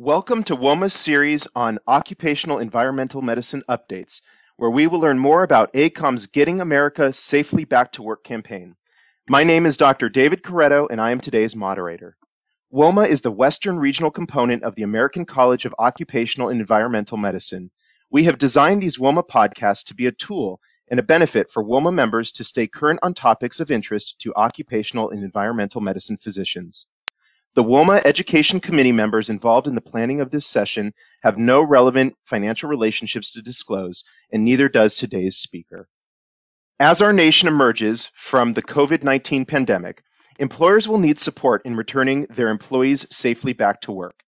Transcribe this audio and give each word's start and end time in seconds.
Welcome 0.00 0.44
to 0.44 0.54
WOEMA's 0.54 0.94
series 0.94 1.48
on 1.56 1.80
occupational 1.88 2.60
environmental 2.60 3.20
medicine 3.20 3.64
updates, 3.68 4.22
where 4.56 4.70
we 4.70 4.86
will 4.86 5.00
learn 5.00 5.18
more 5.18 5.42
about 5.42 5.72
ACOEM's 5.72 6.26
Getting 6.26 6.60
America 6.60 7.12
Safely 7.12 7.64
Back 7.64 7.90
to 7.94 8.04
Work 8.04 8.22
campaign. 8.22 8.76
My 9.28 9.42
name 9.42 9.66
is 9.66 9.76
Dr. 9.76 10.08
David 10.08 10.44
Coretto, 10.44 10.86
and 10.88 11.00
I 11.00 11.10
am 11.10 11.18
today's 11.18 11.56
moderator. 11.56 12.16
WOEMA 12.72 13.08
is 13.08 13.22
the 13.22 13.32
Western 13.32 13.76
regional 13.76 14.12
component 14.12 14.62
of 14.62 14.76
the 14.76 14.84
American 14.84 15.24
College 15.24 15.64
of 15.64 15.74
Occupational 15.80 16.48
and 16.48 16.60
Environmental 16.60 17.16
Medicine. 17.16 17.72
We 18.08 18.22
have 18.22 18.38
designed 18.38 18.80
these 18.80 18.98
WOEMA 18.98 19.26
podcasts 19.26 19.86
to 19.86 19.96
be 19.96 20.06
a 20.06 20.12
tool 20.12 20.60
and 20.86 21.00
a 21.00 21.02
benefit 21.02 21.50
for 21.50 21.64
WOEMA 21.64 21.92
members 21.92 22.30
to 22.32 22.44
stay 22.44 22.68
current 22.68 23.00
on 23.02 23.14
topics 23.14 23.58
of 23.58 23.72
interest 23.72 24.20
to 24.20 24.32
occupational 24.36 25.10
and 25.10 25.24
environmental 25.24 25.80
medicine 25.80 26.18
physicians. 26.18 26.86
The 27.54 27.64
WOEMA 27.64 28.02
Education 28.04 28.60
Committee 28.60 28.92
members 28.92 29.30
involved 29.30 29.66
in 29.66 29.74
the 29.74 29.80
planning 29.80 30.20
of 30.20 30.30
this 30.30 30.46
session 30.46 30.92
have 31.22 31.38
no 31.38 31.62
relevant 31.62 32.14
financial 32.24 32.68
relationships 32.68 33.32
to 33.32 33.42
disclose, 33.42 34.04
and 34.30 34.44
neither 34.44 34.68
does 34.68 34.94
today's 34.94 35.36
speaker. 35.36 35.88
As 36.78 37.02
our 37.02 37.12
nation 37.12 37.48
emerges 37.48 38.12
from 38.14 38.52
the 38.52 38.62
COVID 38.62 39.02
19 39.02 39.46
pandemic, 39.46 40.02
employers 40.38 40.86
will 40.86 40.98
need 40.98 41.18
support 41.18 41.62
in 41.64 41.74
returning 41.74 42.26
their 42.30 42.50
employees 42.50 43.06
safely 43.10 43.54
back 43.54 43.80
to 43.80 43.92
work. 43.92 44.22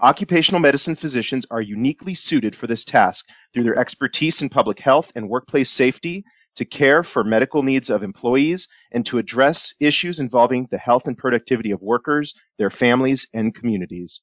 Occupational 0.00 0.60
medicine 0.60 0.94
physicians 0.94 1.46
are 1.50 1.60
uniquely 1.60 2.14
suited 2.14 2.54
for 2.54 2.66
this 2.66 2.84
task 2.84 3.26
through 3.52 3.64
their 3.64 3.78
expertise 3.78 4.42
in 4.42 4.50
public 4.50 4.78
health 4.78 5.10
and 5.16 5.28
workplace 5.28 5.70
safety, 5.70 6.24
to 6.56 6.64
care 6.64 7.02
for 7.02 7.22
medical 7.22 7.62
needs 7.62 7.90
of 7.90 8.02
employees, 8.02 8.68
and 8.92 9.06
to 9.06 9.18
address 9.18 9.74
issues 9.80 10.20
involving 10.20 10.66
the 10.70 10.78
health 10.78 11.06
and 11.06 11.16
productivity 11.16 11.70
of 11.70 11.80
workers, 11.80 12.34
their 12.58 12.70
families, 12.70 13.28
and 13.32 13.54
communities. 13.54 14.22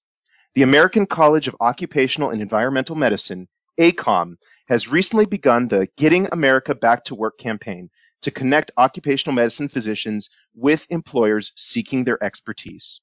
The 0.56 0.64
American 0.64 1.06
College 1.06 1.48
of 1.48 1.56
Occupational 1.60 2.30
and 2.30 2.42
Environmental 2.42 2.96
Medicine, 2.96 3.48
ACOEM, 3.80 4.36
has 4.68 4.88
recently 4.88 5.26
begun 5.26 5.68
the 5.68 5.88
Getting 5.98 6.28
America 6.32 6.76
Back 6.76 7.06
to 7.06 7.16
Work 7.16 7.38
campaign 7.40 7.90
to 8.22 8.32
connect 8.32 8.72
occupational 8.78 9.36
medicine 9.36 9.68
physicians 9.68 10.30
with 10.56 10.86
employers 10.90 11.52
seeking 11.56 12.04
their 12.04 12.24
expertise. 12.24 13.02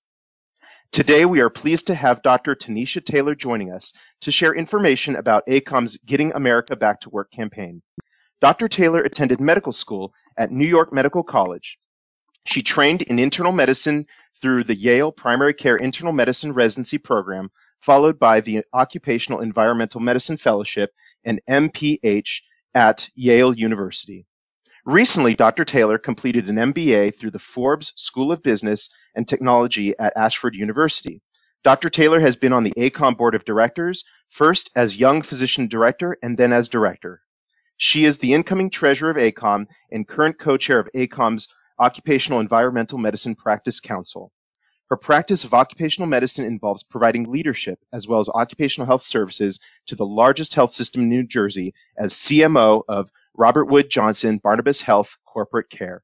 Today, 0.92 1.24
we 1.24 1.40
are 1.40 1.50
pleased 1.50 1.86
to 1.86 1.94
have 1.94 2.22
Dr. 2.22 2.54
Tanisha 2.56 3.04
Taylor 3.04 3.34
joining 3.34 3.72
us 3.72 3.92
to 4.22 4.32
share 4.32 4.54
information 4.54 5.14
about 5.14 5.46
ACOEM's 5.46 5.98
Getting 5.98 6.32
America 6.32 6.74
Back 6.74 7.00
to 7.00 7.10
Work 7.10 7.30
campaign. 7.30 7.82
Dr. 8.40 8.68
Taylor 8.68 9.02
attended 9.02 9.38
medical 9.38 9.72
school 9.72 10.14
at 10.36 10.50
New 10.50 10.66
York 10.66 10.94
Medical 10.94 11.22
College. 11.22 11.78
She 12.46 12.62
trained 12.62 13.02
in 13.02 13.18
internal 13.18 13.52
medicine 13.52 14.06
through 14.40 14.64
the 14.64 14.74
Yale 14.74 15.12
Primary 15.12 15.52
Care 15.52 15.76
Internal 15.76 16.14
Medicine 16.14 16.54
Residency 16.54 16.96
Program, 16.96 17.50
followed 17.80 18.18
by 18.18 18.40
the 18.40 18.64
Occupational 18.72 19.40
Environmental 19.40 20.00
Medicine 20.00 20.38
Fellowship 20.38 20.90
and 21.22 21.42
MPH 21.46 22.40
at 22.74 23.10
Yale 23.14 23.52
University. 23.52 24.26
Recently, 24.86 25.34
Dr. 25.34 25.66
Taylor 25.66 25.98
completed 25.98 26.48
an 26.48 26.56
MBA 26.56 27.14
through 27.14 27.32
the 27.32 27.38
Forbes 27.38 27.92
School 27.96 28.32
of 28.32 28.42
Business 28.42 28.88
and 29.14 29.28
Technology 29.28 29.94
at 29.98 30.16
Ashford 30.16 30.54
University. 30.54 31.20
Dr. 31.62 31.90
Taylor 31.90 32.20
has 32.20 32.36
been 32.36 32.54
on 32.54 32.64
the 32.64 32.72
ACOEM 32.78 33.18
Board 33.18 33.34
of 33.34 33.44
Directors, 33.44 34.04
first 34.28 34.70
as 34.74 34.98
Young 34.98 35.20
Physician 35.20 35.68
Director 35.68 36.16
and 36.22 36.38
then 36.38 36.54
as 36.54 36.68
Director. 36.68 37.20
She 37.82 38.04
is 38.04 38.18
the 38.18 38.34
incoming 38.34 38.68
treasurer 38.68 39.08
of 39.08 39.16
ACOEM 39.16 39.66
and 39.90 40.06
current 40.06 40.38
co-chair 40.38 40.78
of 40.80 40.90
ACOEM's 40.94 41.48
Occupational 41.78 42.40
Environmental 42.40 42.98
Medicine 42.98 43.34
Practice 43.34 43.80
Council. 43.80 44.30
Her 44.90 44.98
practice 44.98 45.44
of 45.44 45.54
occupational 45.54 46.06
medicine 46.06 46.44
involves 46.44 46.82
providing 46.82 47.30
leadership 47.30 47.78
as 47.90 48.06
well 48.06 48.20
as 48.20 48.28
occupational 48.28 48.86
health 48.86 49.00
services 49.00 49.60
to 49.86 49.94
the 49.94 50.04
largest 50.04 50.54
health 50.54 50.72
system 50.72 51.00
in 51.00 51.08
New 51.08 51.22
Jersey 51.26 51.72
as 51.96 52.12
CMO 52.12 52.82
of 52.86 53.10
Robert 53.34 53.64
Wood 53.64 53.88
Johnson 53.88 54.36
Barnabas 54.36 54.82
Health 54.82 55.16
Corporate 55.24 55.70
Care. 55.70 56.02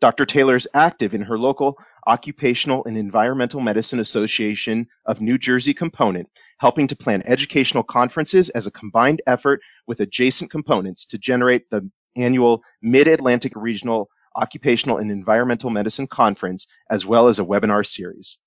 Dr. 0.00 0.24
Taylor 0.24 0.56
is 0.56 0.68
active 0.72 1.12
in 1.12 1.20
her 1.20 1.38
local 1.38 1.76
Occupational 2.06 2.86
and 2.86 2.96
Environmental 2.96 3.60
Medicine 3.60 4.00
Association 4.00 4.86
of 5.04 5.20
New 5.20 5.36
Jersey 5.36 5.74
component, 5.74 6.30
helping 6.60 6.86
to 6.88 6.94
plan 6.94 7.22
educational 7.24 7.82
conferences 7.82 8.50
as 8.50 8.66
a 8.66 8.70
combined 8.70 9.22
effort 9.26 9.62
with 9.86 10.00
adjacent 10.00 10.50
components 10.50 11.06
to 11.06 11.16
generate 11.16 11.70
the 11.70 11.90
annual 12.16 12.62
Mid-Atlantic 12.82 13.54
Regional 13.56 14.10
Occupational 14.36 14.98
and 14.98 15.10
Environmental 15.10 15.70
Medicine 15.70 16.06
Conference, 16.06 16.66
as 16.90 17.06
well 17.06 17.28
as 17.28 17.38
a 17.38 17.44
webinar 17.44 17.84
series. 17.86 18.38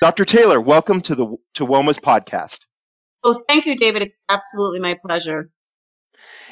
Dr. 0.00 0.24
Taylor, 0.24 0.58
welcome 0.58 1.02
to 1.02 1.14
the 1.14 1.36
to 1.54 1.66
WOEMA's 1.66 1.98
podcast. 1.98 2.64
Oh, 3.22 3.42
thank 3.46 3.66
you, 3.66 3.76
David. 3.76 4.00
It's 4.00 4.22
absolutely 4.30 4.80
my 4.80 4.94
pleasure. 5.04 5.50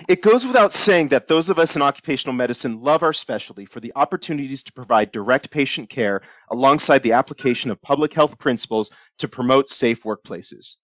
It 0.09 0.21
goes 0.21 0.47
without 0.47 0.75
saying 0.75 1.09
that 1.09 1.27
those 1.27 1.49
of 1.49 1.59
us 1.59 1.75
in 1.75 1.81
occupational 1.81 2.35
medicine 2.35 2.83
love 2.83 3.03
our 3.03 3.15
specialty 3.15 3.65
for 3.65 3.81
the 3.81 3.95
opportunities 3.97 4.65
to 4.65 4.75
provide 4.75 5.11
direct 5.11 5.51
patient 5.51 5.89
care 5.89 6.21
alongside 6.51 7.03
the 7.03 7.13
application 7.13 7.71
of 7.71 7.81
public 7.81 8.13
health 8.13 8.39
principles 8.39 8.91
to 9.21 9.29
promote 9.29 9.71
safe 9.71 10.03
workplaces. 10.03 10.77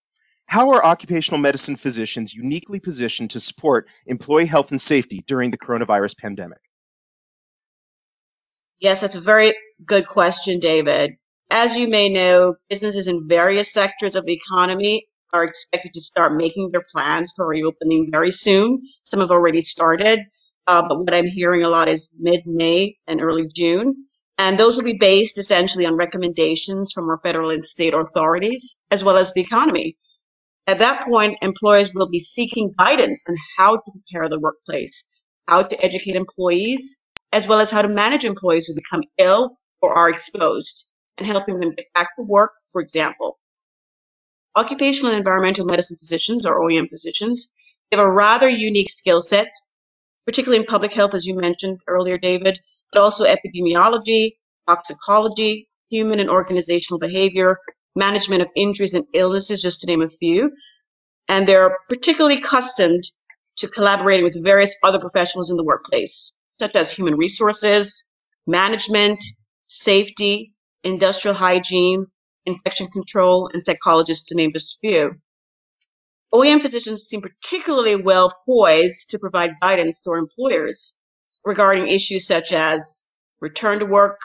How 0.54 0.70
are 0.70 0.86
occupational 0.86 1.40
medicine 1.40 1.74
physicians 1.74 2.32
uniquely 2.32 2.78
positioned 2.78 3.30
to 3.32 3.40
support 3.40 3.88
employee 4.06 4.46
health 4.46 4.70
and 4.70 4.80
safety 4.80 5.24
during 5.26 5.50
the 5.50 5.58
coronavirus 5.58 6.16
pandemic? 6.16 6.60
Yes, 8.78 9.00
that's 9.00 9.16
a 9.16 9.20
very 9.20 9.52
good 9.84 10.06
question, 10.06 10.60
David. 10.60 11.16
As 11.50 11.76
you 11.76 11.88
may 11.88 12.08
know, 12.08 12.54
businesses 12.68 13.08
in 13.08 13.26
various 13.26 13.72
sectors 13.72 14.14
of 14.14 14.26
the 14.26 14.32
economy 14.32 15.08
are 15.32 15.42
expected 15.42 15.92
to 15.94 16.00
start 16.00 16.36
making 16.36 16.70
their 16.70 16.84
plans 16.88 17.32
for 17.34 17.48
reopening 17.48 18.12
very 18.12 18.30
soon. 18.30 18.80
Some 19.02 19.18
have 19.18 19.32
already 19.32 19.64
started, 19.64 20.20
uh, 20.68 20.86
but 20.86 21.00
what 21.00 21.14
I'm 21.14 21.26
hearing 21.26 21.64
a 21.64 21.68
lot 21.68 21.88
is 21.88 22.10
mid-May 22.16 22.96
and 23.08 23.20
early 23.20 23.48
June. 23.52 24.06
And 24.38 24.56
those 24.56 24.76
will 24.76 24.84
be 24.84 24.98
based 25.00 25.36
essentially 25.36 25.84
on 25.84 25.96
recommendations 25.96 26.92
from 26.92 27.10
our 27.10 27.18
federal 27.24 27.50
and 27.50 27.66
state 27.66 27.92
authorities, 27.92 28.76
as 28.92 29.02
well 29.02 29.18
as 29.18 29.32
the 29.32 29.40
economy. 29.40 29.96
At 30.66 30.78
that 30.78 31.06
point, 31.06 31.38
employers 31.42 31.92
will 31.94 32.08
be 32.08 32.20
seeking 32.20 32.74
guidance 32.78 33.22
on 33.28 33.36
how 33.58 33.76
to 33.76 33.92
prepare 33.92 34.28
the 34.28 34.40
workplace, 34.40 35.06
how 35.46 35.62
to 35.62 35.84
educate 35.84 36.16
employees, 36.16 37.00
as 37.32 37.46
well 37.46 37.60
as 37.60 37.70
how 37.70 37.82
to 37.82 37.88
manage 37.88 38.24
employees 38.24 38.66
who 38.66 38.74
become 38.74 39.02
ill 39.18 39.58
or 39.82 39.94
are 39.94 40.08
exposed, 40.08 40.86
and 41.18 41.26
helping 41.26 41.60
them 41.60 41.74
get 41.74 41.92
back 41.94 42.16
to 42.16 42.22
work, 42.22 42.52
for 42.72 42.80
example. 42.80 43.38
Occupational 44.56 45.10
and 45.10 45.18
environmental 45.18 45.66
medicine 45.66 45.98
physicians, 45.98 46.46
or 46.46 46.60
OEM 46.60 46.88
physicians, 46.88 47.50
have 47.92 48.00
a 48.00 48.10
rather 48.10 48.48
unique 48.48 48.90
skill 48.90 49.20
set, 49.20 49.48
particularly 50.24 50.60
in 50.60 50.66
public 50.66 50.92
health, 50.92 51.12
as 51.12 51.26
you 51.26 51.34
mentioned 51.34 51.80
earlier, 51.86 52.16
David, 52.16 52.58
but 52.92 53.02
also 53.02 53.24
epidemiology, 53.26 54.36
toxicology, 54.66 55.68
human 55.90 56.20
and 56.20 56.30
organizational 56.30 56.98
behavior, 56.98 57.58
management 57.94 58.42
of 58.42 58.48
injuries 58.54 58.94
and 58.94 59.06
illnesses, 59.14 59.62
just 59.62 59.80
to 59.80 59.86
name 59.86 60.02
a 60.02 60.08
few. 60.08 60.50
And 61.28 61.46
they're 61.46 61.78
particularly 61.88 62.38
accustomed 62.38 63.04
to 63.58 63.68
collaborating 63.68 64.24
with 64.24 64.42
various 64.42 64.74
other 64.82 64.98
professionals 64.98 65.50
in 65.50 65.56
the 65.56 65.64
workplace, 65.64 66.32
such 66.58 66.74
as 66.74 66.92
human 66.92 67.16
resources, 67.16 68.04
management, 68.46 69.22
safety, 69.68 70.52
industrial 70.82 71.34
hygiene, 71.34 72.06
infection 72.46 72.88
control, 72.88 73.48
and 73.52 73.64
psychologists, 73.64 74.28
to 74.28 74.34
name 74.34 74.52
just 74.52 74.76
a 74.76 74.78
few. 74.80 75.10
OEM 76.32 76.60
physicians 76.60 77.04
seem 77.04 77.22
particularly 77.22 77.96
well 77.96 78.30
poised 78.44 79.10
to 79.10 79.18
provide 79.18 79.52
guidance 79.60 80.00
to 80.00 80.10
our 80.10 80.18
employers 80.18 80.96
regarding 81.44 81.88
issues 81.88 82.26
such 82.26 82.52
as 82.52 83.04
return 83.40 83.78
to 83.78 83.86
work, 83.86 84.18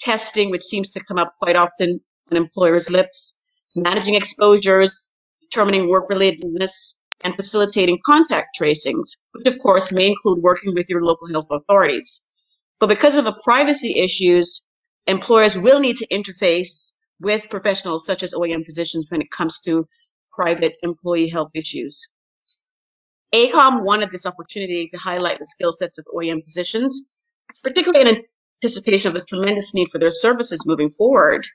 testing, 0.00 0.50
which 0.50 0.62
seems 0.62 0.92
to 0.92 1.04
come 1.04 1.18
up 1.18 1.34
quite 1.40 1.56
often 1.56 2.00
on 2.30 2.36
employers' 2.36 2.90
lips, 2.90 3.34
managing 3.76 4.14
exposures, 4.14 5.08
determining 5.40 5.88
work 5.88 6.08
relatedness, 6.08 6.94
and 7.22 7.34
facilitating 7.34 7.98
contact 8.04 8.54
tracings, 8.56 9.16
which 9.32 9.46
of 9.46 9.58
course 9.60 9.92
may 9.92 10.08
include 10.08 10.42
working 10.42 10.74
with 10.74 10.88
your 10.88 11.02
local 11.04 11.28
health 11.28 11.46
authorities. 11.50 12.20
But 12.80 12.88
because 12.88 13.16
of 13.16 13.24
the 13.24 13.38
privacy 13.44 13.98
issues, 13.98 14.60
employers 15.06 15.56
will 15.56 15.78
need 15.78 15.96
to 15.98 16.06
interface 16.08 16.92
with 17.20 17.48
professionals 17.50 18.04
such 18.04 18.22
as 18.22 18.34
OEM 18.34 18.64
physicians 18.64 19.06
when 19.08 19.22
it 19.22 19.30
comes 19.30 19.60
to 19.60 19.86
private 20.32 20.74
employee 20.82 21.28
health 21.28 21.50
issues. 21.54 22.08
ACOEM 23.32 23.84
wanted 23.84 24.10
this 24.10 24.26
opportunity 24.26 24.88
to 24.88 24.98
highlight 24.98 25.38
the 25.38 25.46
skill 25.46 25.72
sets 25.72 25.98
of 25.98 26.06
OEM 26.14 26.42
physicians, 26.42 27.02
particularly 27.62 28.10
in 28.10 28.24
anticipation 28.62 29.08
of 29.08 29.14
the 29.14 29.24
tremendous 29.24 29.74
need 29.74 29.88
for 29.90 29.98
their 29.98 30.12
services 30.12 30.66
moving 30.66 30.90
forward. 30.90 31.46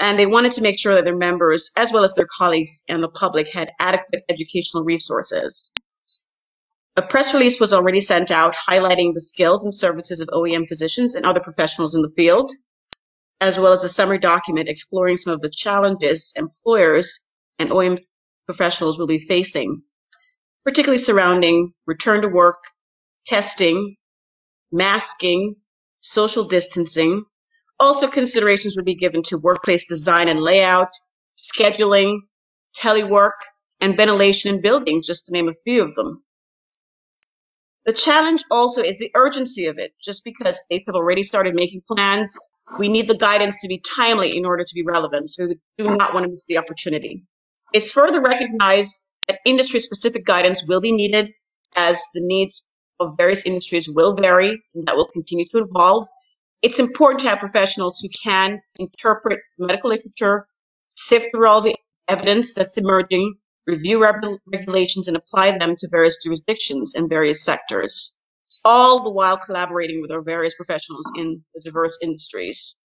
And 0.00 0.18
they 0.18 0.26
wanted 0.26 0.52
to 0.52 0.62
make 0.62 0.78
sure 0.78 0.94
that 0.94 1.04
their 1.04 1.16
members, 1.16 1.70
as 1.76 1.92
well 1.92 2.04
as 2.04 2.14
their 2.14 2.26
colleagues 2.38 2.82
and 2.88 3.02
the 3.02 3.08
public, 3.08 3.48
had 3.52 3.70
adequate 3.78 4.24
educational 4.28 4.84
resources. 4.84 5.72
A 6.96 7.02
press 7.02 7.34
release 7.34 7.60
was 7.60 7.72
already 7.72 8.00
sent 8.00 8.30
out 8.30 8.54
highlighting 8.68 9.14
the 9.14 9.20
skills 9.20 9.64
and 9.64 9.74
services 9.74 10.20
of 10.20 10.28
OEM 10.28 10.66
physicians 10.66 11.14
and 11.14 11.26
other 11.26 11.40
professionals 11.40 11.94
in 11.94 12.02
the 12.02 12.12
field 12.16 12.50
as 13.40 13.58
well 13.58 13.72
as 13.72 13.84
a 13.84 13.88
summary 13.88 14.18
document 14.18 14.68
exploring 14.68 15.16
some 15.16 15.32
of 15.32 15.40
the 15.40 15.50
challenges 15.50 16.32
employers 16.36 17.20
and 17.58 17.70
OEM 17.70 17.98
professionals 18.46 18.98
will 18.98 19.06
be 19.06 19.18
facing, 19.18 19.82
particularly 20.64 20.98
surrounding 20.98 21.72
return 21.86 22.22
to 22.22 22.28
work, 22.28 22.62
testing, 23.26 23.96
masking, 24.70 25.56
social 26.00 26.44
distancing. 26.44 27.24
Also, 27.80 28.06
considerations 28.08 28.76
would 28.76 28.84
be 28.84 28.94
given 28.94 29.22
to 29.24 29.38
workplace 29.38 29.86
design 29.86 30.28
and 30.28 30.38
layout, 30.38 30.92
scheduling, 31.36 32.20
telework, 32.76 33.32
and 33.80 33.96
ventilation 33.96 34.54
in 34.54 34.60
buildings, 34.60 35.06
just 35.06 35.26
to 35.26 35.32
name 35.32 35.48
a 35.48 35.54
few 35.64 35.82
of 35.82 35.94
them. 35.94 36.22
The 37.86 37.94
challenge 37.94 38.44
also 38.50 38.82
is 38.82 38.98
the 38.98 39.10
urgency 39.16 39.66
of 39.66 39.78
it. 39.78 39.94
Just 40.00 40.22
because 40.22 40.60
states 40.60 40.84
have 40.86 40.94
already 40.94 41.22
started 41.22 41.54
making 41.54 41.82
plans, 41.88 42.36
we 42.78 42.88
need 42.88 43.08
the 43.08 43.16
guidance 43.16 43.58
to 43.62 43.68
be 43.68 43.78
timely 43.78 44.36
in 44.36 44.44
order 44.44 44.62
to 44.62 44.74
be 44.74 44.84
relevant. 44.84 45.30
So 45.30 45.46
we 45.46 45.58
do 45.78 45.96
not 45.96 46.12
want 46.12 46.24
to 46.24 46.30
miss 46.30 46.44
the 46.44 46.58
opportunity. 46.58 47.24
It's 47.72 47.90
further 47.90 48.20
recognized 48.20 49.08
that 49.26 49.40
industry 49.46 49.80
specific 49.80 50.26
guidance 50.26 50.64
will 50.66 50.82
be 50.82 50.92
needed 50.92 51.32
as 51.74 51.98
the 52.12 52.20
needs 52.20 52.66
of 53.00 53.16
various 53.16 53.46
industries 53.46 53.88
will 53.88 54.14
vary 54.14 54.62
and 54.74 54.86
that 54.86 54.96
will 54.96 55.08
continue 55.08 55.46
to 55.46 55.58
evolve. 55.58 56.06
It's 56.62 56.78
important 56.78 57.20
to 57.20 57.28
have 57.28 57.38
professionals 57.38 58.00
who 58.00 58.08
can 58.22 58.60
interpret 58.78 59.40
medical 59.58 59.90
literature, 59.90 60.46
sift 60.94 61.28
through 61.32 61.46
all 61.46 61.62
the 61.62 61.74
evidence 62.06 62.52
that's 62.52 62.76
emerging, 62.76 63.34
review 63.66 64.04
regulations, 64.46 65.08
and 65.08 65.16
apply 65.16 65.56
them 65.56 65.74
to 65.76 65.88
various 65.90 66.18
jurisdictions 66.22 66.94
and 66.94 67.08
various 67.08 67.42
sectors, 67.42 68.14
all 68.64 69.02
the 69.02 69.10
while 69.10 69.38
collaborating 69.38 70.02
with 70.02 70.12
our 70.12 70.20
various 70.20 70.54
professionals 70.54 71.10
in 71.16 71.42
the 71.54 71.62
diverse 71.62 71.96
industries. 72.02 72.76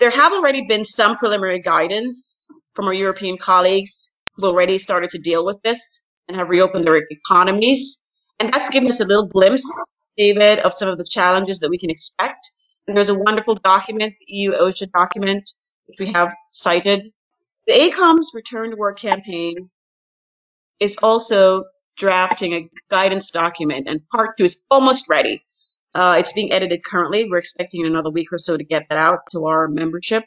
There 0.00 0.10
have 0.10 0.32
already 0.32 0.66
been 0.66 0.84
some 0.84 1.16
preliminary 1.16 1.60
guidance 1.60 2.48
from 2.74 2.86
our 2.86 2.94
European 2.94 3.38
colleagues 3.38 4.12
who've 4.34 4.48
already 4.48 4.78
started 4.78 5.10
to 5.10 5.18
deal 5.18 5.44
with 5.44 5.62
this 5.62 6.00
and 6.26 6.36
have 6.36 6.48
reopened 6.48 6.84
their 6.84 7.00
economies. 7.10 8.00
And 8.40 8.52
that's 8.52 8.70
given 8.70 8.88
us 8.88 8.98
a 8.98 9.04
little 9.04 9.28
glimpse, 9.28 9.62
David, 10.16 10.58
of 10.60 10.74
some 10.74 10.88
of 10.88 10.98
the 10.98 11.06
challenges 11.08 11.60
that 11.60 11.70
we 11.70 11.78
can 11.78 11.90
expect. 11.90 12.50
There's 12.86 13.08
a 13.08 13.14
wonderful 13.14 13.54
document, 13.56 14.14
the 14.20 14.34
EU 14.34 14.52
OSHA 14.52 14.90
document, 14.92 15.50
which 15.86 16.00
we 16.00 16.12
have 16.12 16.34
cited. 16.50 17.12
The 17.66 17.72
ACOEM's 17.74 18.32
return 18.34 18.70
to 18.70 18.76
work 18.76 18.98
campaign 18.98 19.70
is 20.80 20.96
also 21.02 21.64
drafting 21.96 22.54
a 22.54 22.68
guidance 22.90 23.30
document, 23.30 23.88
and 23.88 24.06
part 24.08 24.36
two 24.36 24.44
is 24.44 24.60
almost 24.70 25.08
ready. 25.08 25.44
Uh, 25.94 26.16
it's 26.18 26.32
being 26.32 26.52
edited 26.52 26.84
currently. 26.84 27.28
We're 27.28 27.38
expecting 27.38 27.86
another 27.86 28.10
week 28.10 28.32
or 28.32 28.38
so 28.38 28.56
to 28.56 28.64
get 28.64 28.86
that 28.88 28.98
out 28.98 29.20
to 29.32 29.44
our 29.46 29.68
membership. 29.68 30.24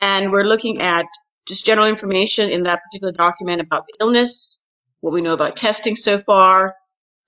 And 0.00 0.30
we're 0.30 0.44
looking 0.44 0.82
at 0.82 1.06
just 1.48 1.64
general 1.64 1.88
information 1.88 2.50
in 2.50 2.64
that 2.64 2.82
particular 2.84 3.12
document 3.12 3.60
about 3.60 3.86
the 3.86 3.94
illness, 4.00 4.60
what 5.00 5.14
we 5.14 5.22
know 5.22 5.32
about 5.32 5.56
testing 5.56 5.96
so 5.96 6.20
far, 6.20 6.74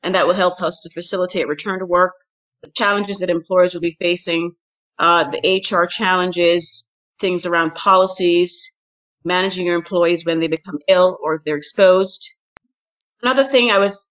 and 0.02 0.14
that 0.14 0.26
will 0.26 0.34
help 0.34 0.61
us 0.61 0.82
to 0.82 0.91
facilitate 0.91 1.49
return 1.49 1.79
to 1.79 1.87
work, 1.87 2.14
the 2.62 2.70
challenges 2.70 3.19
that 3.19 3.31
employers 3.31 3.75
will 3.75 3.81
be 3.81 3.96
facing, 3.99 4.52
uh, 4.99 5.31
the 5.31 5.62
HR 5.62 5.87
challenges, 5.87 6.84
things 7.20 7.46
around 7.46 7.75
policies, 7.75 8.72
managing 9.25 9.66
your 9.66 9.76
employees 9.76 10.25
when 10.25 10.40
they 10.40 10.49
become 10.49 10.78
ill 10.88 11.19
or 11.22 11.34
if 11.34 11.44
they're 11.44 11.56
exposed. 11.56 12.28
Another 13.22 13.44
thing 13.44 13.70
I 13.70 13.78
was 13.78 14.08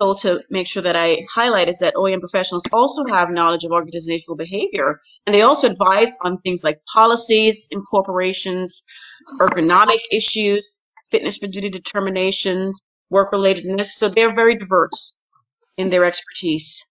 told 0.00 0.20
to 0.20 0.42
make 0.50 0.66
sure 0.66 0.82
that 0.82 0.96
I 0.96 1.26
highlight 1.32 1.68
is 1.68 1.78
that 1.78 1.94
OEM 1.94 2.20
professionals 2.20 2.64
also 2.72 3.04
have 3.06 3.30
knowledge 3.30 3.64
of 3.64 3.72
organizational 3.72 4.36
behavior, 4.36 5.00
and 5.26 5.34
they 5.34 5.42
also 5.42 5.68
advise 5.68 6.16
on 6.22 6.38
things 6.38 6.64
like 6.64 6.80
policies 6.92 7.68
in 7.70 7.82
corporations, 7.82 8.82
ergonomic 9.40 10.00
issues, 10.10 10.80
fitness 11.10 11.38
for 11.38 11.46
duty 11.46 11.70
determination, 11.70 12.72
work 13.10 13.32
relatedness. 13.32 13.86
So 13.86 14.08
they're 14.08 14.34
very 14.34 14.56
diverse 14.56 15.16
in 15.78 15.90
their 15.90 16.04
expertise. 16.04 16.84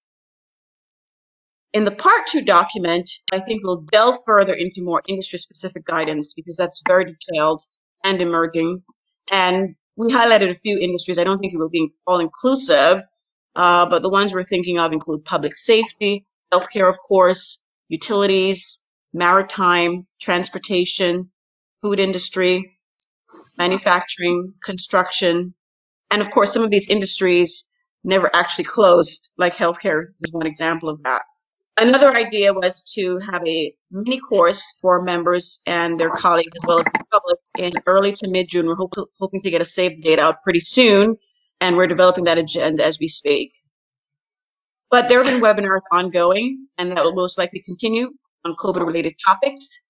In 1.74 1.86
the 1.86 1.92
part 1.92 2.28
two 2.28 2.42
document, 2.42 3.10
I 3.32 3.40
think 3.40 3.64
we'll 3.64 3.82
delve 3.92 4.18
further 4.26 4.54
into 4.54 4.84
more 4.84 5.02
industry 5.08 5.40
specific 5.40 5.86
guidance 5.86 6.34
because 6.34 6.56
that's 6.56 6.84
very 6.88 7.06
detailed 7.06 7.64
and 8.04 8.22
emerging. 8.22 8.84
And 9.32 9.76
we 9.96 10.12
highlighted 10.12 10.52
a 10.52 10.56
few 10.56 10.78
industries. 10.78 11.18
I 11.18 11.24
don't 11.24 11.40
think 11.40 11.54
it 11.54 11.58
will 11.58 11.70
be 11.70 11.92
all 12.06 12.20
inclusive, 12.20 13.02
uh, 13.56 13.88
but 13.88 14.04
the 14.04 14.10
ones 14.10 14.34
we're 14.34 14.44
thinking 14.44 14.78
of 14.78 14.94
include 14.94 15.26
public 15.26 15.56
safety, 15.56 16.28
healthcare, 16.54 16.90
of 16.90 17.00
course, 17.00 17.60
utilities, 17.90 18.82
maritime, 19.12 20.06
transportation, 20.22 21.32
food 21.82 22.00
industry, 22.00 22.78
manufacturing, 23.58 24.54
construction, 24.64 25.56
and 26.12 26.22
of 26.22 26.30
course, 26.30 26.54
some 26.54 26.64
of 26.64 26.70
these 26.70 26.90
industries 26.90 27.66
never 28.04 28.30
actually 28.36 28.66
closed, 28.66 29.32
like 29.38 29.56
healthcare 29.56 30.02
is 30.22 30.32
one 30.32 30.46
example 30.46 30.90
of 30.90 31.02
that. 31.04 31.24
Another 31.78 32.16
idea 32.16 32.54
was 32.54 32.84
to 32.94 33.18
have 33.20 33.46
a 33.48 33.76
mini 33.90 34.20
course 34.20 34.64
for 34.80 35.02
members 35.02 35.60
and 35.66 36.00
their 36.00 36.12
colleagues 36.12 36.52
as 36.56 36.68
well 36.68 36.78
as 36.80 36.86
the 36.86 37.04
public 37.12 37.40
in 37.58 37.74
early 37.88 38.12
to 38.12 38.30
mid 38.30 38.48
June. 38.48 38.68
We're 38.68 38.76
hope, 38.76 38.94
hoping 39.20 39.42
to 39.42 39.50
get 39.50 39.62
a 39.62 39.66
save 39.66 40.04
date 40.04 40.20
out 40.20 40.44
pretty 40.44 40.60
soon, 40.60 41.18
and 41.60 41.76
we're 41.76 41.88
developing 41.88 42.26
that 42.26 42.38
agenda 42.38 42.86
as 42.86 43.00
we 43.00 43.08
speak. 43.08 43.52
But 44.92 45.10
there 45.10 45.24
have 45.24 45.34
been 45.34 45.42
webinars 45.42 45.82
ongoing, 45.92 46.68
and 46.78 46.92
that 46.92 47.04
will 47.04 47.16
most 47.16 47.40
likely 47.40 47.64
continue 47.66 48.12
on 48.46 48.56
COVID 48.56 48.86
related 48.86 49.16
topics, 49.26 49.82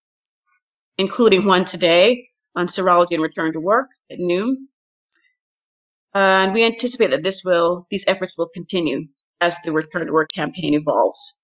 including 0.97 1.45
one 1.45 1.65
today 1.65 2.29
on 2.55 2.67
serology 2.67 3.11
and 3.11 3.21
return 3.21 3.51
to 3.53 3.59
work 3.59 3.89
at 4.09 4.19
noon. 4.19 4.69
And 6.13 6.53
we 6.53 6.63
anticipate 6.63 7.09
that 7.09 7.23
this 7.23 7.43
will, 7.43 7.87
these 7.89 8.05
efforts 8.07 8.37
will 8.37 8.47
continue 8.53 9.07
as 9.41 9.57
the 9.65 9.73
return 9.73 10.07
to 10.07 10.13
work 10.13 10.29
campaign 10.33 10.75
evolves. 10.75 11.39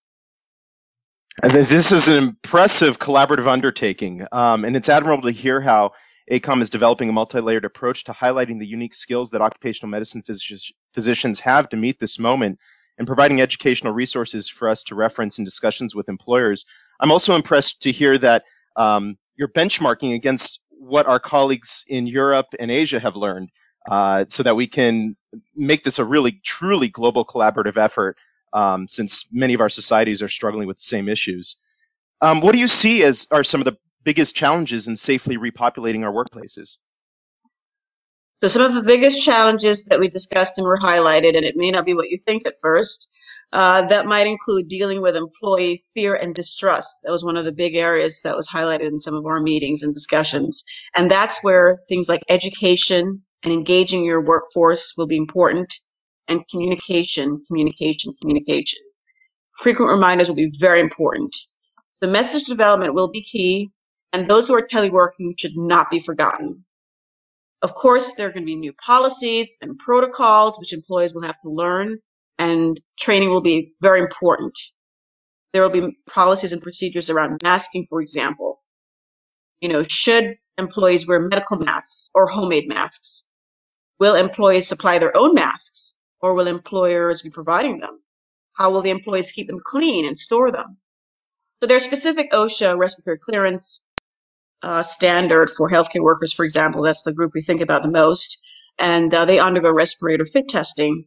This 1.41 1.93
is 1.93 2.09
an 2.09 2.17
impressive 2.17 2.99
collaborative 2.99 3.47
undertaking, 3.47 4.25
um, 4.31 4.65
and 4.65 4.75
it's 4.75 4.89
admirable 4.89 5.23
to 5.23 5.31
hear 5.31 5.61
how 5.61 5.93
ACOEM 6.29 6.61
is 6.61 6.69
developing 6.69 7.07
a 7.07 7.13
multi-layered 7.13 7.63
approach 7.63 8.03
to 8.05 8.11
highlighting 8.11 8.59
the 8.59 8.67
unique 8.67 8.93
skills 8.93 9.29
that 9.29 9.41
occupational 9.41 9.89
medicine 9.89 10.21
phys- 10.21 10.73
physicians 10.93 11.39
have 11.39 11.69
to 11.69 11.77
meet 11.77 11.97
this 11.97 12.19
moment 12.19 12.59
and 12.97 13.07
providing 13.07 13.39
educational 13.39 13.93
resources 13.93 14.49
for 14.49 14.67
us 14.67 14.83
to 14.83 14.95
reference 14.95 15.39
in 15.39 15.45
discussions 15.45 15.95
with 15.95 16.09
employers. 16.09 16.65
I'm 16.99 17.11
also 17.11 17.35
impressed 17.35 17.83
to 17.83 17.91
hear 17.91 18.17
that 18.17 18.43
um, 18.75 19.17
you're 19.37 19.47
benchmarking 19.47 20.13
against 20.15 20.59
what 20.71 21.07
our 21.07 21.19
colleagues 21.19 21.85
in 21.87 22.05
Europe 22.05 22.47
and 22.59 22.69
Asia 22.69 22.99
have 22.99 23.15
learned 23.15 23.49
uh, 23.89 24.25
so 24.27 24.43
that 24.43 24.57
we 24.57 24.67
can 24.67 25.15
make 25.55 25.83
this 25.83 25.99
a 25.99 26.05
really 26.05 26.41
truly 26.43 26.89
global 26.89 27.23
collaborative 27.23 27.77
effort 27.77 28.17
um, 28.53 28.87
since 28.87 29.27
many 29.31 29.53
of 29.53 29.61
our 29.61 29.69
societies 29.69 30.21
are 30.21 30.29
struggling 30.29 30.67
with 30.67 30.77
the 30.77 30.83
same 30.83 31.07
issues. 31.07 31.57
Um, 32.21 32.41
what 32.41 32.53
do 32.53 32.59
you 32.59 32.67
see 32.67 33.03
as 33.03 33.27
are 33.31 33.43
some 33.43 33.61
of 33.61 33.65
the 33.65 33.77
biggest 34.03 34.35
challenges 34.35 34.87
in 34.87 34.95
safely 34.95 35.37
repopulating 35.37 36.03
our 36.03 36.11
workplaces? 36.11 36.77
So 38.41 38.47
some 38.47 38.61
of 38.61 38.73
the 38.73 38.83
biggest 38.83 39.23
challenges 39.23 39.85
that 39.85 39.99
we 39.99 40.07
discussed 40.07 40.57
and 40.57 40.65
were 40.65 40.79
highlighted, 40.79 41.35
and 41.35 41.45
it 41.45 41.55
may 41.57 41.71
not 41.71 41.85
be 41.85 41.93
what 41.93 42.09
you 42.09 42.17
think 42.17 42.45
at 42.45 42.59
first, 42.61 43.09
uh, 43.51 43.81
that 43.87 44.05
might 44.05 44.27
include 44.27 44.67
dealing 44.67 45.01
with 45.01 45.15
employee 45.15 45.81
fear 45.93 46.15
and 46.15 46.33
distrust. 46.33 46.97
That 47.03 47.11
was 47.11 47.25
one 47.25 47.35
of 47.35 47.45
the 47.45 47.51
big 47.51 47.75
areas 47.75 48.21
that 48.23 48.37
was 48.37 48.47
highlighted 48.47 48.87
in 48.87 48.99
some 48.99 49.15
of 49.15 49.25
our 49.25 49.41
meetings 49.41 49.83
and 49.83 49.93
discussions. 49.93 50.63
And 50.95 51.11
that's 51.11 51.43
where 51.43 51.79
things 51.89 52.07
like 52.07 52.21
education 52.29 53.23
and 53.43 53.53
engaging 53.53 54.05
your 54.05 54.21
workforce 54.21 54.93
will 54.95 55.07
be 55.07 55.17
important 55.17 55.73
and 56.29 56.47
communication, 56.47 57.43
communication, 57.47 58.13
communication. 58.21 58.79
Frequent 59.57 59.91
reminders 59.91 60.29
will 60.29 60.35
be 60.35 60.51
very 60.57 60.79
important. 60.79 61.35
The 61.99 62.07
message 62.07 62.45
development 62.45 62.93
will 62.93 63.09
be 63.09 63.21
key, 63.21 63.71
and 64.13 64.25
those 64.25 64.47
who 64.47 64.55
are 64.55 64.65
teleworking 64.65 65.37
should 65.37 65.57
not 65.57 65.91
be 65.91 65.99
forgotten. 65.99 66.63
Of 67.61 67.73
course, 67.73 68.13
there 68.13 68.27
are 68.27 68.31
going 68.31 68.43
to 68.43 68.45
be 68.45 68.55
new 68.55 68.71
policies 68.73 69.57
and 69.61 69.77
protocols 69.77 70.57
which 70.57 70.71
employees 70.71 71.13
will 71.13 71.23
have 71.23 71.41
to 71.41 71.49
learn, 71.49 71.97
and 72.37 72.79
training 72.97 73.31
will 73.31 73.41
be 73.41 73.73
very 73.81 73.99
important. 73.99 74.57
There 75.51 75.61
will 75.61 75.81
be 75.81 75.97
policies 76.07 76.53
and 76.53 76.61
procedures 76.61 77.09
around 77.09 77.39
masking, 77.43 77.87
for 77.89 78.01
example. 78.01 78.61
You 79.59 79.67
know, 79.67 79.83
should 79.83 80.35
employees 80.57 81.05
wear 81.05 81.19
medical 81.19 81.57
masks 81.57 82.11
or 82.13 82.27
homemade 82.27 82.69
masks? 82.69 83.25
Will 83.99 84.15
employees 84.15 84.67
supply 84.67 84.99
their 84.99 85.15
own 85.17 85.33
masks? 85.33 85.95
Or 86.21 86.33
will 86.33 86.47
employers 86.47 87.21
be 87.21 87.29
providing 87.29 87.79
them? 87.79 88.01
How 88.53 88.71
will 88.71 88.81
the 88.81 88.89
employees 88.89 89.31
keep 89.31 89.47
them 89.47 89.61
clean 89.63 90.05
and 90.05 90.17
store 90.17 90.51
them? 90.51 90.77
So 91.61 91.67
there's 91.67 91.83
specific 91.83 92.31
OSHA 92.31 92.77
respiratory 92.77 93.19
clearance 93.19 93.81
uh, 94.61 94.83
standard 94.83 95.49
for 95.49 95.69
healthcare 95.69 96.01
workers, 96.01 96.33
for 96.33 96.45
example. 96.45 96.81
That's 96.81 97.03
the 97.03 97.13
group 97.13 97.31
we 97.33 97.41
think 97.41 97.61
about 97.61 97.83
the 97.83 97.89
most. 97.89 98.39
And 98.77 99.13
uh, 99.13 99.25
they 99.25 99.39
undergo 99.39 99.71
respirator 99.71 100.25
fit 100.25 100.47
testing. 100.49 101.05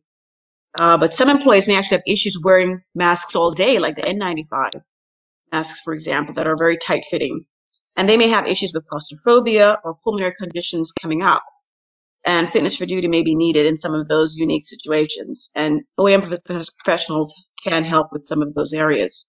Uh, 0.78 0.96
but 0.96 1.14
some 1.14 1.28
employees 1.28 1.68
may 1.68 1.76
actually 1.76 1.98
have 1.98 2.04
issues 2.06 2.38
wearing 2.42 2.82
masks 2.94 3.36
all 3.36 3.50
day, 3.50 3.78
like 3.78 3.96
the 3.96 4.02
N95 4.02 4.82
masks, 5.52 5.80
for 5.80 5.92
example, 5.92 6.34
that 6.34 6.46
are 6.46 6.56
very 6.56 6.78
tight 6.78 7.04
fitting. 7.10 7.44
And 7.96 8.08
they 8.08 8.16
may 8.16 8.28
have 8.28 8.46
issues 8.46 8.72
with 8.72 8.86
claustrophobia 8.86 9.78
or 9.84 9.96
pulmonary 10.02 10.34
conditions 10.38 10.92
coming 10.92 11.22
up. 11.22 11.44
And 12.24 12.50
fitness 12.50 12.76
for 12.76 12.86
duty 12.86 13.08
may 13.08 13.22
be 13.22 13.34
needed 13.34 13.66
in 13.66 13.80
some 13.80 13.94
of 13.94 14.06
those 14.08 14.36
unique 14.36 14.64
situations. 14.64 15.50
And 15.54 15.82
OEM 15.98 16.22
professionals 16.44 17.34
can 17.64 17.84
help 17.84 18.12
with 18.12 18.24
some 18.24 18.42
of 18.42 18.54
those 18.54 18.72
areas. 18.72 19.26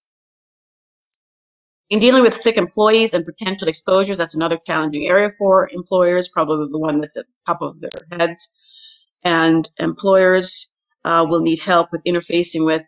In 1.90 1.98
dealing 1.98 2.22
with 2.22 2.34
sick 2.34 2.56
employees 2.56 3.14
and 3.14 3.24
potential 3.24 3.68
exposures, 3.68 4.18
that's 4.18 4.34
another 4.34 4.58
challenging 4.66 5.06
area 5.06 5.30
for 5.38 5.68
employers, 5.70 6.28
probably 6.28 6.68
the 6.70 6.78
one 6.78 7.00
that's 7.00 7.18
at 7.18 7.26
the 7.26 7.32
top 7.46 7.62
of 7.62 7.80
their 7.80 7.90
heads. 8.18 8.48
And 9.22 9.68
employers 9.78 10.68
uh, 11.04 11.26
will 11.28 11.40
need 11.40 11.60
help 11.60 11.92
with 11.92 12.02
interfacing 12.04 12.64
with 12.64 12.82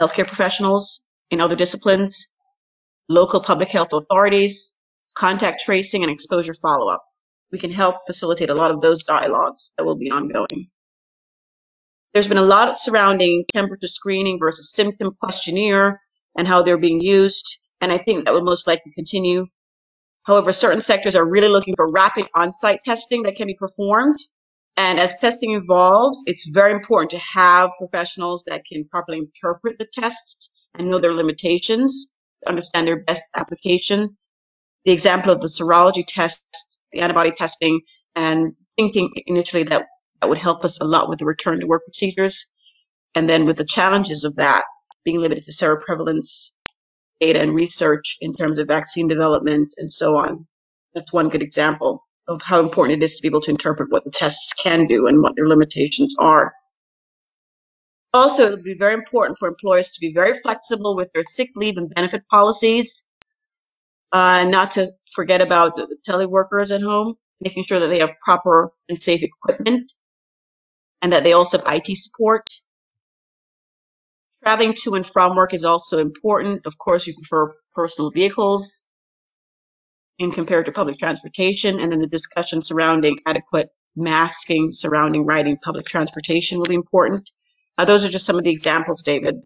healthcare 0.00 0.26
professionals 0.26 1.02
in 1.30 1.40
other 1.40 1.56
disciplines, 1.56 2.28
local 3.08 3.40
public 3.40 3.68
health 3.68 3.92
authorities, 3.92 4.74
contact 5.16 5.62
tracing, 5.64 6.02
and 6.02 6.10
exposure 6.10 6.54
follow-up. 6.54 7.04
We 7.52 7.58
can 7.58 7.70
help 7.72 8.06
facilitate 8.06 8.50
a 8.50 8.54
lot 8.54 8.70
of 8.70 8.80
those 8.80 9.02
dialogues 9.02 9.72
that 9.76 9.84
will 9.84 9.96
be 9.96 10.10
ongoing. 10.10 10.68
There's 12.12 12.28
been 12.28 12.38
a 12.38 12.42
lot 12.42 12.68
of 12.68 12.78
surrounding 12.78 13.44
temperature 13.52 13.86
screening 13.86 14.38
versus 14.40 14.72
symptom 14.72 15.12
questionnaire 15.20 16.00
and 16.36 16.46
how 16.46 16.62
they're 16.62 16.78
being 16.78 17.00
used, 17.00 17.58
and 17.80 17.92
I 17.92 17.98
think 17.98 18.24
that 18.24 18.34
will 18.34 18.42
most 18.42 18.66
likely 18.66 18.92
continue. 18.94 19.46
However, 20.24 20.52
certain 20.52 20.80
sectors 20.80 21.16
are 21.16 21.24
really 21.24 21.48
looking 21.48 21.74
for 21.76 21.90
rapid 21.90 22.26
on-site 22.34 22.80
testing 22.84 23.22
that 23.22 23.36
can 23.36 23.46
be 23.46 23.54
performed. 23.54 24.18
And 24.76 24.98
as 25.00 25.16
testing 25.16 25.54
evolves, 25.54 26.22
it's 26.26 26.48
very 26.48 26.72
important 26.72 27.10
to 27.10 27.18
have 27.18 27.70
professionals 27.78 28.44
that 28.46 28.64
can 28.64 28.86
properly 28.88 29.18
interpret 29.18 29.78
the 29.78 29.88
tests 29.92 30.50
and 30.74 30.88
know 30.88 30.98
their 30.98 31.14
limitations, 31.14 32.08
understand 32.46 32.86
their 32.86 33.02
best 33.04 33.24
application. 33.36 34.16
The 34.84 34.92
example 34.92 35.32
of 35.32 35.40
the 35.40 35.48
serology 35.48 36.04
tests, 36.06 36.78
the 36.92 37.00
antibody 37.00 37.32
testing, 37.32 37.80
and 38.14 38.56
thinking 38.76 39.10
initially 39.26 39.64
that 39.64 39.86
that 40.20 40.28
would 40.28 40.38
help 40.38 40.64
us 40.64 40.80
a 40.80 40.84
lot 40.84 41.08
with 41.08 41.18
the 41.18 41.24
return 41.24 41.60
to 41.60 41.66
work 41.66 41.84
procedures. 41.84 42.46
And 43.14 43.28
then 43.28 43.46
with 43.46 43.56
the 43.56 43.64
challenges 43.64 44.24
of 44.24 44.36
that 44.36 44.64
being 45.04 45.18
limited 45.18 45.44
to 45.44 45.52
seroprevalence 45.52 46.52
data 47.20 47.40
and 47.40 47.54
research 47.54 48.16
in 48.20 48.34
terms 48.34 48.58
of 48.58 48.66
vaccine 48.66 49.06
development 49.06 49.74
and 49.76 49.92
so 49.92 50.16
on. 50.16 50.46
That's 50.94 51.12
one 51.12 51.28
good 51.28 51.42
example 51.42 52.06
of 52.26 52.40
how 52.42 52.60
important 52.60 53.02
it 53.02 53.04
is 53.04 53.16
to 53.16 53.22
be 53.22 53.28
able 53.28 53.42
to 53.42 53.50
interpret 53.50 53.90
what 53.90 54.04
the 54.04 54.10
tests 54.10 54.52
can 54.54 54.86
do 54.86 55.06
and 55.06 55.22
what 55.22 55.36
their 55.36 55.48
limitations 55.48 56.14
are. 56.18 56.52
Also, 58.12 58.46
it 58.46 58.50
would 58.50 58.64
be 58.64 58.74
very 58.74 58.94
important 58.94 59.38
for 59.38 59.48
employers 59.48 59.90
to 59.90 60.00
be 60.00 60.12
very 60.12 60.36
flexible 60.38 60.96
with 60.96 61.12
their 61.12 61.24
sick 61.26 61.50
leave 61.54 61.76
and 61.76 61.94
benefit 61.94 62.26
policies, 62.28 63.04
uh, 64.12 64.44
not 64.44 64.72
to 64.72 64.92
forget 65.14 65.40
about 65.40 65.76
the 65.76 65.96
teleworkers 66.08 66.74
at 66.74 66.82
home, 66.82 67.14
making 67.40 67.64
sure 67.66 67.80
that 67.80 67.88
they 67.88 68.00
have 68.00 68.10
proper 68.24 68.72
and 68.88 69.02
safe 69.02 69.22
equipment, 69.22 69.92
and 71.02 71.12
that 71.12 71.24
they 71.24 71.32
also 71.32 71.58
have 71.58 71.66
IT 71.74 71.96
support. 71.96 72.48
Traveling 74.42 74.74
to 74.82 74.94
and 74.94 75.06
from 75.06 75.36
work 75.36 75.54
is 75.54 75.64
also 75.64 75.98
important. 75.98 76.66
Of 76.66 76.78
course, 76.78 77.06
you 77.06 77.14
prefer 77.14 77.54
personal 77.74 78.10
vehicles 78.10 78.84
in 80.18 80.32
compared 80.32 80.66
to 80.66 80.72
public 80.72 80.98
transportation, 80.98 81.80
and 81.80 81.92
then 81.92 82.00
the 82.00 82.08
discussion 82.08 82.62
surrounding 82.64 83.18
adequate 83.26 83.70
masking 83.96 84.70
surrounding 84.70 85.26
riding 85.26 85.58
public 85.58 85.86
transportation 85.86 86.58
will 86.58 86.66
be 86.66 86.74
important. 86.74 87.28
Uh, 87.78 87.84
those 87.84 88.04
are 88.04 88.08
just 88.10 88.26
some 88.26 88.38
of 88.38 88.44
the 88.44 88.50
examples, 88.50 89.02
David. 89.02 89.36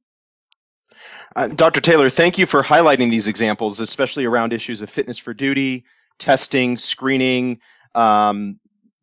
Uh, 1.36 1.48
Dr. 1.48 1.80
Taylor, 1.80 2.10
thank 2.10 2.38
you 2.38 2.46
for 2.46 2.62
highlighting 2.62 3.10
these 3.10 3.28
examples, 3.28 3.80
especially 3.80 4.24
around 4.24 4.52
issues 4.52 4.82
of 4.82 4.90
fitness 4.90 5.18
for 5.18 5.34
duty, 5.34 5.84
testing, 6.18 6.76
screening, 6.76 7.60
um, 7.94 8.60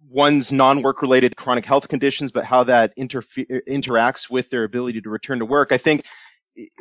one's 0.09 0.51
non-work 0.51 1.01
related 1.01 1.35
chronic 1.35 1.65
health 1.65 1.87
conditions, 1.87 2.31
but 2.31 2.43
how 2.43 2.65
that 2.65 2.95
interfe- 2.97 3.61
interacts 3.67 4.29
with 4.29 4.49
their 4.49 4.63
ability 4.63 5.01
to 5.01 5.09
return 5.09 5.39
to 5.39 5.45
work. 5.45 5.71
I 5.71 5.77
think 5.77 6.05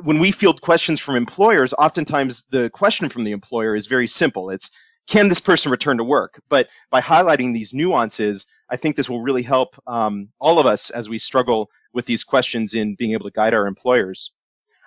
when 0.02 0.18
we 0.18 0.32
field 0.32 0.60
questions 0.60 1.00
from 1.00 1.16
employers, 1.16 1.72
oftentimes 1.72 2.44
the 2.50 2.70
question 2.70 3.08
from 3.08 3.24
the 3.24 3.30
employer 3.30 3.76
is 3.76 3.86
very 3.86 4.08
simple. 4.08 4.50
It's, 4.50 4.70
can 5.06 5.28
this 5.28 5.40
person 5.40 5.70
return 5.70 5.98
to 5.98 6.04
work? 6.04 6.40
But 6.48 6.68
by 6.90 7.00
highlighting 7.00 7.54
these 7.54 7.72
nuances, 7.72 8.46
I 8.68 8.76
think 8.76 8.96
this 8.96 9.08
will 9.08 9.22
really 9.22 9.42
help 9.42 9.76
um, 9.86 10.28
all 10.40 10.58
of 10.58 10.66
us 10.66 10.90
as 10.90 11.08
we 11.08 11.18
struggle 11.18 11.70
with 11.92 12.06
these 12.06 12.24
questions 12.24 12.74
in 12.74 12.94
being 12.94 13.12
able 13.12 13.24
to 13.24 13.32
guide 13.32 13.54
our 13.54 13.66
employers. 13.66 14.32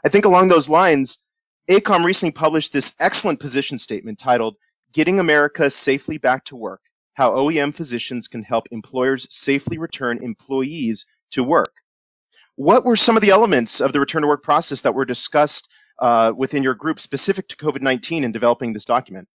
I 0.03 0.09
think 0.09 0.25
along 0.25 0.49
those 0.49 0.69
lines, 0.69 1.25
ACOEM 1.69 2.03
recently 2.03 2.33
published 2.33 2.73
this 2.73 2.93
excellent 2.99 3.39
position 3.39 3.79
statement 3.79 4.19
titled 4.19 4.55
Getting 4.91 5.19
America 5.19 5.69
Safely 5.69 6.17
Back 6.17 6.43
to 6.45 6.57
Work 6.57 6.81
How 7.13 7.31
OEM 7.31 7.73
Physicians 7.73 8.27
Can 8.27 8.43
Help 8.43 8.67
Employers 8.71 9.33
Safely 9.33 9.77
Return 9.77 10.21
Employees 10.21 11.05
to 11.31 11.43
Work. 11.43 11.73
What 12.55 12.83
were 12.83 12.97
some 12.97 13.15
of 13.15 13.21
the 13.21 13.29
elements 13.29 13.79
of 13.79 13.93
the 13.93 13.99
return 14.01 14.23
to 14.23 14.27
work 14.27 14.43
process 14.43 14.81
that 14.81 14.93
were 14.93 15.05
discussed 15.05 15.69
uh, 15.99 16.33
within 16.35 16.63
your 16.63 16.75
group 16.75 16.99
specific 16.99 17.47
to 17.47 17.55
COVID 17.55 17.81
19 17.81 18.25
in 18.25 18.31
developing 18.33 18.73
this 18.73 18.85
document? 18.85 19.29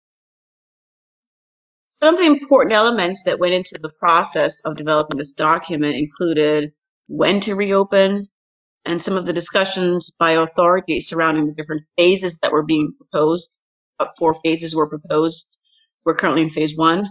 Some 1.92 2.16
of 2.16 2.20
the 2.20 2.26
important 2.26 2.74
elements 2.74 3.24
that 3.24 3.40
went 3.40 3.54
into 3.54 3.78
the 3.80 3.90
process 3.90 4.62
of 4.62 4.76
developing 4.76 5.18
this 5.18 5.34
document 5.34 5.96
included 5.96 6.74
when 7.08 7.40
to 7.42 7.56
reopen 7.56 8.30
and 8.86 9.02
some 9.02 9.18
of 9.18 9.26
the 9.26 9.34
discussions 9.34 10.12
by 10.12 10.32
authorities 10.32 11.08
surrounding 11.08 11.48
the 11.48 11.54
different 11.54 11.84
phases 11.98 12.38
that 12.42 12.52
were 12.52 12.64
being 12.64 12.94
proposed. 12.98 13.60
Uh, 14.00 14.08
four 14.18 14.34
phases 14.34 14.76
were 14.76 14.90
proposed. 14.90 15.58
We're 16.06 16.16
currently 16.16 16.44
in 16.44 16.50
phase 16.50 16.76
one. 16.76 17.08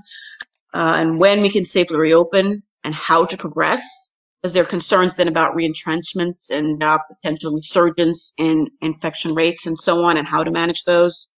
Uh, 0.72 0.94
and 0.96 1.18
when 1.18 1.42
we 1.42 1.50
can 1.50 1.64
safely 1.64 1.96
reopen 1.96 2.62
and 2.82 2.94
how 2.94 3.24
to 3.26 3.36
progress, 3.36 4.10
because 4.42 4.52
there 4.52 4.62
are 4.62 4.66
concerns 4.66 5.14
then 5.14 5.28
about 5.28 5.56
reentrenchments 5.56 6.50
and 6.50 6.82
uh, 6.82 6.98
potential 7.08 7.54
resurgence 7.54 8.34
in 8.36 8.68
infection 8.80 9.34
rates 9.34 9.66
and 9.66 9.78
so 9.78 10.04
on 10.04 10.16
and 10.16 10.28
how 10.28 10.44
to 10.44 10.50
manage 10.50 10.84
those. 10.84 11.30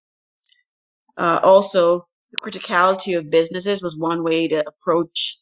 Uh, 1.17 1.39
also, 1.43 2.07
the 2.33 2.39
criticality 2.39 3.17
of 3.17 3.31
businesses 3.31 3.83
was 3.83 3.97
one 3.97 4.25
way 4.25 4.49
to 4.49 4.65
approach 4.67 5.39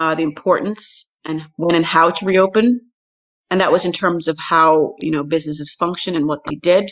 uh, 0.00 0.14
the 0.14 0.22
importance 0.22 1.08
and 1.24 1.42
when 1.56 1.76
and 1.76 1.84
how 1.84 2.10
to 2.10 2.24
reopen. 2.24 2.80
And 3.50 3.60
that 3.60 3.72
was 3.72 3.84
in 3.84 3.92
terms 3.92 4.28
of 4.28 4.36
how, 4.38 4.94
you 4.98 5.10
know, 5.10 5.22
businesses 5.22 5.72
function 5.72 6.16
and 6.16 6.26
what 6.26 6.40
they 6.44 6.56
did. 6.56 6.90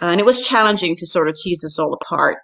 And 0.00 0.20
it 0.20 0.26
was 0.26 0.46
challenging 0.46 0.96
to 0.96 1.06
sort 1.06 1.28
of 1.28 1.36
tease 1.36 1.60
this 1.60 1.78
all 1.78 1.94
apart. 1.94 2.38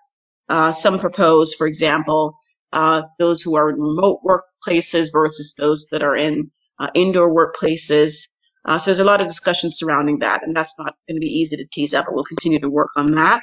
Uh, 0.48 0.72
some 0.72 0.98
propose, 0.98 1.54
for 1.54 1.66
example, 1.66 2.38
uh, 2.72 3.02
those 3.18 3.42
who 3.42 3.56
are 3.56 3.70
in 3.70 3.80
remote 3.80 4.20
workplaces 4.24 5.08
versus 5.12 5.54
those 5.58 5.86
that 5.90 6.02
are 6.02 6.16
in 6.16 6.50
uh, 6.78 6.88
indoor 6.94 7.34
workplaces. 7.34 8.28
Uh, 8.64 8.78
so 8.78 8.90
there's 8.90 8.98
a 8.98 9.04
lot 9.04 9.20
of 9.20 9.28
discussion 9.28 9.70
surrounding 9.70 10.20
that, 10.20 10.42
and 10.42 10.56
that's 10.56 10.78
not 10.78 10.94
going 11.08 11.16
to 11.16 11.20
be 11.20 11.38
easy 11.40 11.56
to 11.56 11.66
tease 11.70 11.94
out, 11.94 12.04
but 12.06 12.14
we'll 12.14 12.24
continue 12.24 12.60
to 12.60 12.70
work 12.70 12.90
on 12.96 13.14
that. 13.14 13.42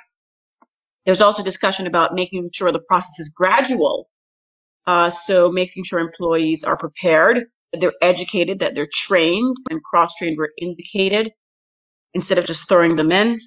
There's 1.05 1.21
also 1.21 1.43
discussion 1.43 1.87
about 1.87 2.13
making 2.13 2.49
sure 2.53 2.71
the 2.71 2.79
process 2.79 3.19
is 3.19 3.29
gradual. 3.29 4.09
Uh, 4.85 5.09
so 5.09 5.49
making 5.49 5.83
sure 5.83 5.99
employees 5.99 6.63
are 6.63 6.77
prepared, 6.77 7.45
they're 7.73 7.93
educated, 8.01 8.59
that 8.59 8.75
they're 8.75 8.89
trained 8.91 9.57
and 9.69 9.83
cross-trained 9.83 10.37
where 10.37 10.51
indicated, 10.59 11.31
instead 12.13 12.37
of 12.37 12.45
just 12.45 12.67
throwing 12.69 12.95
them 12.95 13.11
in. 13.11 13.39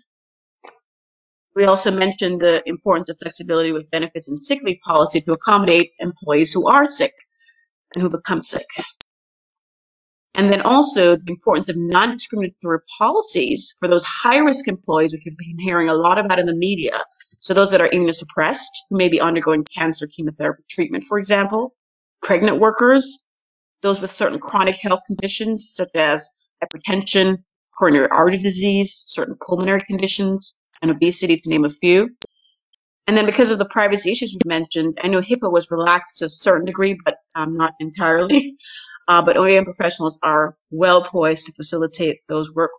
We 1.55 1.65
also 1.65 1.91
mentioned 1.91 2.41
the 2.41 2.63
importance 2.67 3.09
of 3.09 3.19
flexibility 3.19 3.73
with 3.73 3.91
benefits 3.91 4.29
and 4.29 4.43
sick 4.43 4.61
leave 4.63 4.79
policy 4.85 5.21
to 5.23 5.33
accommodate 5.33 5.93
employees 6.01 6.53
who 6.53 6.69
are 6.69 6.89
sick 6.89 7.15
and 7.95 8.03
who 8.03 8.11
become 8.11 8.43
sick. 8.43 8.67
And 10.35 10.53
then 10.53 10.61
also 10.61 11.17
the 11.17 11.23
importance 11.29 11.71
of 11.71 11.77
non-discriminatory 11.79 12.81
policies 12.99 13.75
for 13.79 13.89
those 13.89 14.05
high-risk 14.05 14.69
employees, 14.69 15.13
which 15.13 15.23
we've 15.25 15.39
been 15.39 15.59
hearing 15.59 15.89
a 15.89 15.95
lot 15.95 16.19
about 16.19 16.39
in 16.39 16.45
the 16.45 16.55
media, 16.55 17.01
so 17.39 17.55
those 17.55 17.71
that 17.71 17.81
are 17.81 17.89
immunosuppressed, 17.89 18.73
who 18.91 18.99
may 18.99 19.09
be 19.09 19.21
undergoing 19.21 19.65
cancer 19.75 20.07
chemotherapy 20.07 20.63
treatment, 20.69 21.05
for 21.05 21.19
example, 21.19 21.75
pregnant 22.23 22.59
workers, 22.59 23.25
those 23.83 24.01
with 24.01 24.11
certain 24.11 24.39
chronic 24.39 24.77
health 24.77 25.01
conditions 25.07 25.73
such 25.75 25.91
as 25.95 26.31
hypertension, 26.63 27.43
coronary 27.79 28.09
artery 28.11 28.39
disease, 28.39 29.05
certain 29.09 29.37
pulmonary 29.47 29.83
conditions, 29.87 30.55
and 30.83 30.91
obesity, 30.91 31.37
to 31.39 31.51
name 31.51 31.65
a 31.65 31.71
few. 31.71 32.11
And 33.07 33.17
then 33.17 33.27
because 33.27 33.51
of 33.51 33.59
the 33.59 33.67
privacy 33.67 34.11
issues 34.11 34.35
we 34.35 34.49
mentioned, 34.49 34.99
I 35.03 35.09
know 35.09 35.21
HIPAA 35.21 35.53
was 35.53 35.71
relaxed 35.71 36.17
to 36.17 36.25
a 36.27 36.29
certain 36.29 36.67
degree, 36.67 36.99
but 37.05 37.17
um, 37.35 37.57
not 37.57 37.75
entirely. 37.81 38.57
Uh, 39.09 39.23
but 39.23 39.37
OEM 39.37 39.65
professionals 39.65 40.19
are 40.25 40.57
well 40.73 41.01
poised 41.01 41.47
to 41.47 41.53
facilitate 41.53 42.19
those 42.29 42.53
work 42.53 42.73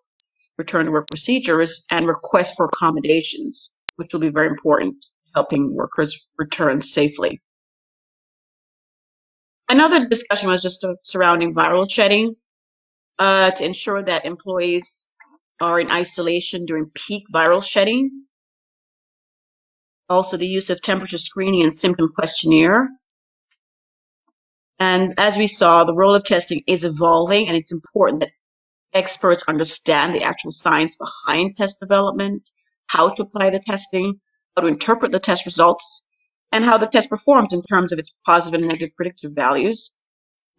return 0.58 0.86
to 0.86 0.92
work 0.92 1.08
procedures 1.10 1.86
and 1.90 2.06
requests 2.06 2.54
for 2.56 2.66
accommodations 2.66 3.72
which 3.98 4.14
will 4.14 4.22
be 4.22 4.30
very 4.30 4.48
important 4.48 4.96
helping 5.36 5.76
workers 5.76 6.28
return 6.38 6.82
safely. 6.82 7.42
Another 9.70 10.08
discussion 10.08 10.50
was 10.50 10.62
just 10.62 10.86
surrounding 11.04 11.54
viral 11.54 11.90
shedding 11.90 12.36
uh, 13.20 13.52
to 13.52 13.66
ensure 13.66 14.02
that 14.02 14.26
employees 14.26 15.08
are 15.60 15.80
in 15.80 15.92
isolation 15.92 16.66
during 16.66 16.90
peak 16.94 17.26
viral 17.34 17.64
shedding. 17.64 18.26
Also, 20.10 20.38
the 20.38 20.48
use 20.48 20.70
of 20.70 20.82
temperature 20.82 21.18
screening 21.18 21.64
and 21.64 21.74
symptom 21.74 22.10
questionnaire. 22.16 22.90
And 24.80 25.16
as 25.18 25.38
we 25.38 25.48
saw, 25.48 25.84
the 25.84 25.96
role 25.96 26.16
of 26.16 26.24
testing 26.24 26.64
is 26.68 26.86
evolving, 26.86 27.48
and 27.48 27.58
it's 27.58 27.74
important 27.74 28.22
that 28.22 28.32
experts 28.94 29.44
understand 29.48 30.16
the 30.16 30.24
actual 30.24 30.52
science 30.52 30.96
behind 30.96 31.58
test 31.58 31.80
development, 31.80 32.50
how 32.86 33.10
to 33.10 33.24
apply 33.24 33.50
the 33.50 33.60
testing, 33.60 34.22
how 34.56 34.62
to 34.62 34.68
interpret 34.68 35.12
the 35.12 35.20
test 35.20 35.46
results, 35.46 36.07
and 36.52 36.64
how 36.64 36.78
the 36.78 36.88
test 36.88 37.10
performs 37.10 37.54
in 37.54 37.62
terms 37.64 37.92
of 37.92 38.00
its 38.00 38.14
positive 38.26 38.60
and 38.60 38.68
negative 38.68 38.96
predictive 38.96 39.32
values, 39.34 39.94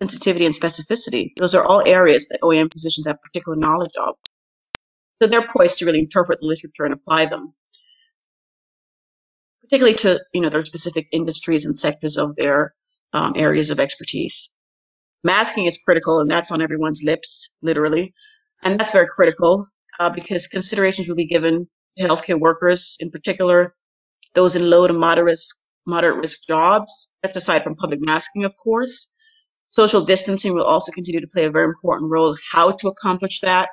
sensitivity, 0.03 0.47
and 0.47 0.55
specificity. 0.55 1.33
Those 1.39 1.55
are 1.55 1.65
all 1.65 1.83
areas 1.87 2.29
that 2.29 2.41
OEM 2.43 2.73
physicians 2.73 3.07
have 3.07 3.23
particular 3.23 3.57
knowledge 3.57 3.97
of. 4.01 4.17
So 5.21 5.29
they're 5.29 5.49
poised 5.49 5.79
to 5.79 5.87
really 5.87 5.99
interpret 5.99 6.41
the 6.41 6.47
literature 6.47 6.85
and 6.85 6.95
apply 6.95 7.27
them, 7.27 7.55
particularly 9.63 9.97
to 9.99 10.21
you 10.33 10.41
know 10.41 10.49
their 10.51 10.65
specific 10.65 11.09
industries 11.13 11.65
and 11.65 11.77
sectors 11.77 12.17
of 12.17 12.37
their 12.37 12.75
um, 13.13 13.33
areas 13.37 13.71
of 13.71 13.81
expertise. 13.81 14.53
Masking 15.25 15.67
is 15.67 15.79
critical, 15.79 16.21
and 16.21 16.31
that's 16.31 16.53
on 16.53 16.63
everyone's 16.63 17.03
lips, 17.03 17.51
literally, 17.63 18.15
and 18.63 18.79
that's 18.79 18.93
very 18.93 19.09
critical 19.09 19.67
uh, 19.99 20.11
because 20.11 20.47
considerations 20.47 21.09
will 21.09 21.17
be 21.17 21.27
given 21.27 21.69
to 21.97 22.05
healthcare 22.05 22.39
workers, 22.39 22.97
in 23.01 23.11
particular 23.11 23.75
those 24.35 24.55
in 24.57 24.71
low 24.71 24.87
to 24.87 24.93
moderate 24.93 25.39
moderate 25.89 26.19
risk 26.19 26.45
jobs. 26.47 27.11
That's 27.23 27.37
aside 27.37 27.65
from 27.65 27.77
public 27.77 28.01
masking, 28.03 28.45
of 28.45 28.57
course. 28.57 29.13
Social 29.71 30.05
distancing 30.05 30.55
will 30.55 30.65
also 30.65 30.93
continue 30.93 31.21
to 31.21 31.27
play 31.27 31.47
a 31.47 31.51
very 31.51 31.67
important 31.67 32.11
role. 32.11 32.37
How 32.53 32.73
to 32.73 32.89
accomplish 32.89 33.41
that, 33.41 33.71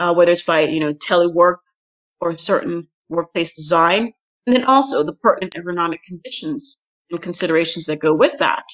uh, 0.00 0.14
whether 0.14 0.32
it's 0.32 0.42
by 0.42 0.62
you 0.62 0.80
know 0.80 0.94
telework 0.94 1.58
or 2.20 2.36
certain 2.36 2.88
workplace 3.08 3.52
design, 3.52 4.12
and 4.46 4.56
then 4.56 4.64
also 4.64 5.02
the 5.02 5.14
pertinent 5.14 5.54
ergonomic 5.54 5.98
conditions 6.06 6.78
and 7.10 7.22
considerations 7.22 7.86
that 7.86 8.00
go 8.00 8.14
with 8.14 8.38
that. 8.38 8.64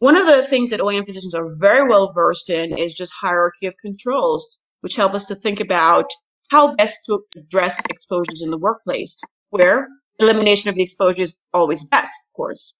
One 0.00 0.16
of 0.16 0.26
the 0.26 0.46
things 0.46 0.70
that 0.70 0.80
OEM 0.80 1.06
physicians 1.06 1.34
are 1.34 1.48
very 1.58 1.88
well 1.88 2.12
versed 2.12 2.50
in 2.50 2.78
is 2.78 2.94
just 2.94 3.12
hierarchy 3.20 3.66
of 3.66 3.76
controls, 3.78 4.60
which 4.80 4.96
help 4.96 5.14
us 5.14 5.26
to 5.26 5.34
think 5.34 5.60
about 5.60 6.10
how 6.50 6.76
best 6.76 7.04
to 7.06 7.24
address 7.36 7.80
exposures 7.90 8.42
in 8.42 8.50
the 8.50 8.58
workplace, 8.58 9.20
where 9.50 9.88
elimination 10.18 10.68
of 10.68 10.74
the 10.74 10.82
exposure 10.82 11.22
is 11.22 11.46
always 11.52 11.84
best, 11.84 12.12
of 12.26 12.36
course. 12.36 12.74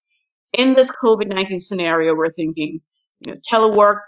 In 0.53 0.75
this 0.75 0.91
COVID-19 0.91 1.61
scenario, 1.61 2.15
we're 2.15 2.31
thinking, 2.31 2.81
you 3.27 3.33
know, 3.33 3.39
telework 3.51 4.01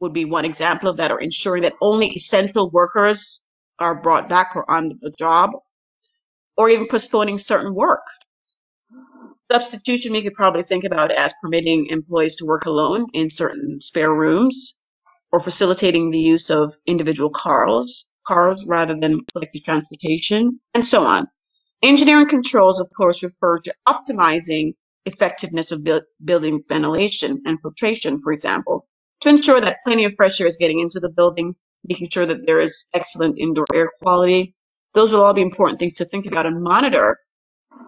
would 0.00 0.12
be 0.12 0.24
one 0.24 0.44
example 0.44 0.88
of 0.88 0.96
that, 0.96 1.10
or 1.10 1.20
ensuring 1.20 1.62
that 1.62 1.74
only 1.80 2.08
essential 2.08 2.70
workers 2.70 3.40
are 3.78 3.94
brought 3.94 4.28
back 4.28 4.54
or 4.56 4.68
on 4.70 4.98
the 5.00 5.12
job, 5.18 5.50
or 6.56 6.68
even 6.68 6.86
postponing 6.86 7.38
certain 7.38 7.74
work. 7.74 8.02
Substitution 9.50 10.12
we 10.12 10.22
could 10.22 10.34
probably 10.34 10.62
think 10.62 10.84
about 10.84 11.10
as 11.10 11.34
permitting 11.42 11.86
employees 11.86 12.36
to 12.36 12.46
work 12.46 12.66
alone 12.66 13.06
in 13.12 13.30
certain 13.30 13.80
spare 13.80 14.12
rooms, 14.12 14.80
or 15.30 15.40
facilitating 15.40 16.10
the 16.10 16.18
use 16.18 16.50
of 16.50 16.74
individual 16.86 17.30
cars, 17.30 18.06
cars 18.26 18.64
rather 18.66 18.94
than 18.98 19.20
collective 19.32 19.64
transportation, 19.64 20.60
and 20.74 20.86
so 20.86 21.04
on. 21.04 21.26
Engineering 21.82 22.28
controls, 22.28 22.80
of 22.80 22.88
course, 22.96 23.22
refer 23.22 23.58
to 23.58 23.74
optimizing 23.88 24.74
effectiveness 25.04 25.72
of 25.72 25.86
building 26.24 26.62
ventilation 26.68 27.42
and 27.44 27.58
filtration, 27.60 28.20
for 28.20 28.32
example, 28.32 28.86
to 29.20 29.28
ensure 29.28 29.60
that 29.60 29.78
plenty 29.82 30.04
of 30.04 30.12
fresh 30.16 30.40
air 30.40 30.46
is 30.46 30.56
getting 30.56 30.78
into 30.78 31.00
the 31.00 31.08
building, 31.08 31.54
making 31.84 32.08
sure 32.08 32.24
that 32.24 32.46
there 32.46 32.60
is 32.60 32.86
excellent 32.94 33.38
indoor 33.38 33.66
air 33.74 33.88
quality. 34.00 34.54
Those 34.94 35.12
will 35.12 35.24
all 35.24 35.34
be 35.34 35.42
important 35.42 35.80
things 35.80 35.94
to 35.96 36.04
think 36.04 36.26
about 36.26 36.46
and 36.46 36.62
monitor 36.62 37.18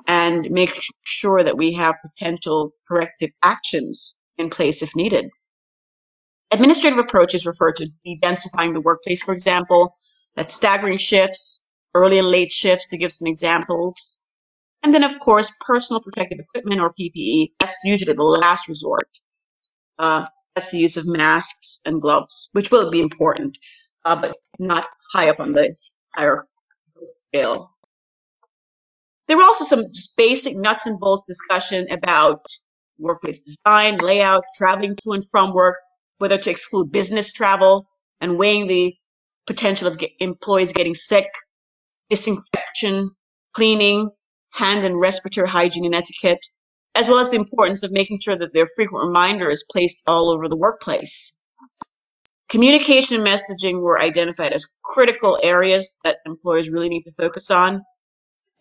and 0.09 0.51
make 0.51 0.81
sure 1.05 1.45
that 1.45 1.57
we 1.57 1.75
have 1.75 1.97
potential 2.03 2.73
corrective 2.89 3.31
actions 3.43 4.17
in 4.39 4.51
place 4.51 4.83
if 4.83 4.97
needed. 4.97 5.27
Administrative 6.51 6.99
approaches 6.99 7.47
refer 7.47 7.73
to 7.73 7.89
de-densifying 8.05 8.73
the 8.73 8.81
workplace, 8.81 9.23
for 9.23 9.35
example, 9.35 9.95
that's 10.35 10.55
staggering 10.55 10.99
shifts, 10.99 11.63
early 11.95 12.19
and 12.19 12.29
late 12.29 12.53
shifts 12.53 12.89
to 12.89 12.99
give 12.99 13.13
some 13.13 13.29
examples. 13.29 14.19
And 14.83 14.95
then, 14.95 15.05
of 15.05 15.19
course, 15.21 15.53
personal 15.61 16.03
protective 16.03 16.41
equipment 16.41 16.81
or 16.81 16.95
PPE. 16.95 17.53
That's 17.61 17.77
usually 17.85 18.15
the 18.15 18.23
last 18.25 18.69
resort. 18.69 19.09
Uh, 19.99 20.27
that's 20.55 20.71
the 20.71 20.79
use 20.79 20.97
of 20.97 21.07
masks 21.07 21.81
and 21.87 22.03
gloves, 22.03 22.51
which 22.53 22.71
will 22.71 22.91
be 22.91 23.01
important, 23.01 23.59
uh, 24.05 24.17
but 24.17 24.37
not 24.59 24.87
high 25.13 25.31
up 25.31 25.41
on 25.41 25.53
the 25.53 25.75
higher 26.15 26.47
scale. 27.15 27.71
There 29.29 29.39
were 29.39 29.45
also 29.45 29.65
some 29.65 29.93
just 29.93 30.17
basic 30.17 30.57
nuts 30.57 30.87
and 30.87 31.01
bolts 31.01 31.27
discussion 31.27 31.91
about 31.91 32.45
workplace 32.99 33.41
design, 33.41 33.99
layout, 33.99 34.45
traveling 34.57 34.97
to 35.05 35.13
and 35.13 35.25
from 35.31 35.55
work, 35.55 35.77
whether 36.19 36.39
to 36.39 36.51
exclude 36.51 36.93
business 36.93 37.33
travel, 37.33 37.87
and 38.21 38.39
weighing 38.39 38.67
the 38.69 38.95
potential 39.47 39.89
of 39.89 39.99
get 39.99 40.11
employees 40.21 40.73
getting 40.73 40.95
sick, 40.95 41.29
disinfection, 42.15 43.11
cleaning, 43.55 44.11
hand 44.53 44.85
and 44.85 45.01
respiratory 45.01 45.49
hygiene 45.49 45.85
and 45.85 45.95
etiquette, 45.95 46.47
as 46.95 47.09
well 47.09 47.19
as 47.19 47.31
the 47.31 47.37
importance 47.37 47.83
of 47.83 47.91
making 47.91 48.21
sure 48.21 48.37
that 48.37 48.53
their 48.53 48.69
frequent 48.77 49.05
reminder 49.05 49.51
is 49.51 49.67
placed 49.69 50.03
all 50.07 50.31
over 50.31 50.49
the 50.49 50.57
workplace. 50.57 51.35
Communication 52.49 53.17
and 53.17 53.27
messaging 53.27 53.81
were 53.81 53.99
identified 53.99 54.53
as 54.53 54.67
critical 54.85 55.37
areas 55.43 55.99
that 56.05 56.19
employers 56.25 56.71
really 56.71 56.89
need 56.89 57.03
to 57.03 57.13
focus 57.13 57.51
on, 57.51 57.83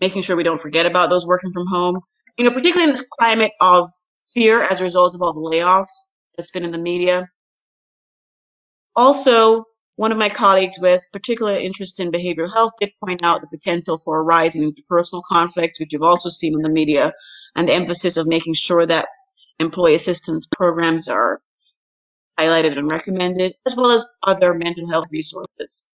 making 0.02 0.24
sure 0.24 0.36
we 0.36 0.44
don't 0.44 0.62
forget 0.62 0.88
about 0.88 1.12
those 1.12 1.28
working 1.28 1.52
from 1.54 1.68
home. 1.68 2.00
You 2.38 2.46
know, 2.46 2.52
particularly 2.52 2.90
in 2.90 2.96
this 2.96 3.06
climate 3.20 3.52
of 3.62 3.88
fear 4.34 4.64
as 4.64 4.82
a 4.82 4.84
result 4.84 5.14
of 5.14 5.22
all 5.22 5.34
the 5.34 5.58
layoffs 5.58 6.08
that's 6.36 6.50
been 6.50 6.64
in 6.64 6.72
the 6.72 6.80
media. 6.80 7.30
Also, 8.96 9.66
one 9.96 10.12
of 10.12 10.18
my 10.18 10.30
colleagues 10.30 10.80
with 10.80 11.04
particular 11.12 11.58
interest 11.58 12.00
in 12.00 12.12
behavioral 12.12 12.52
health 12.52 12.74
did 12.80 12.92
point 13.04 13.24
out 13.24 13.42
the 13.42 13.48
potential 13.48 13.98
for 13.98 14.20
a 14.20 14.24
rise 14.24 14.56
in 14.56 14.72
interpersonal 14.72 15.22
conflicts, 15.24 15.80
which 15.80 15.94
you've 15.94 16.02
also 16.02 16.30
seen 16.30 16.54
in 16.54 16.62
the 16.62 16.70
media, 16.70 17.14
and 17.56 17.68
the 17.68 17.74
emphasis 17.74 18.18
of 18.18 18.26
making 18.26 18.54
sure 18.54 18.86
that 18.86 19.08
employee 19.60 19.96
assistance 19.96 20.48
programs 20.48 21.08
are 21.08 21.42
highlighted 22.40 22.78
and 22.78 22.92
recommended, 22.92 23.54
as 23.66 23.76
well 23.76 23.92
as 23.92 24.08
other 24.26 24.54
mental 24.54 24.90
health 24.90 25.06
resources. 25.12 25.86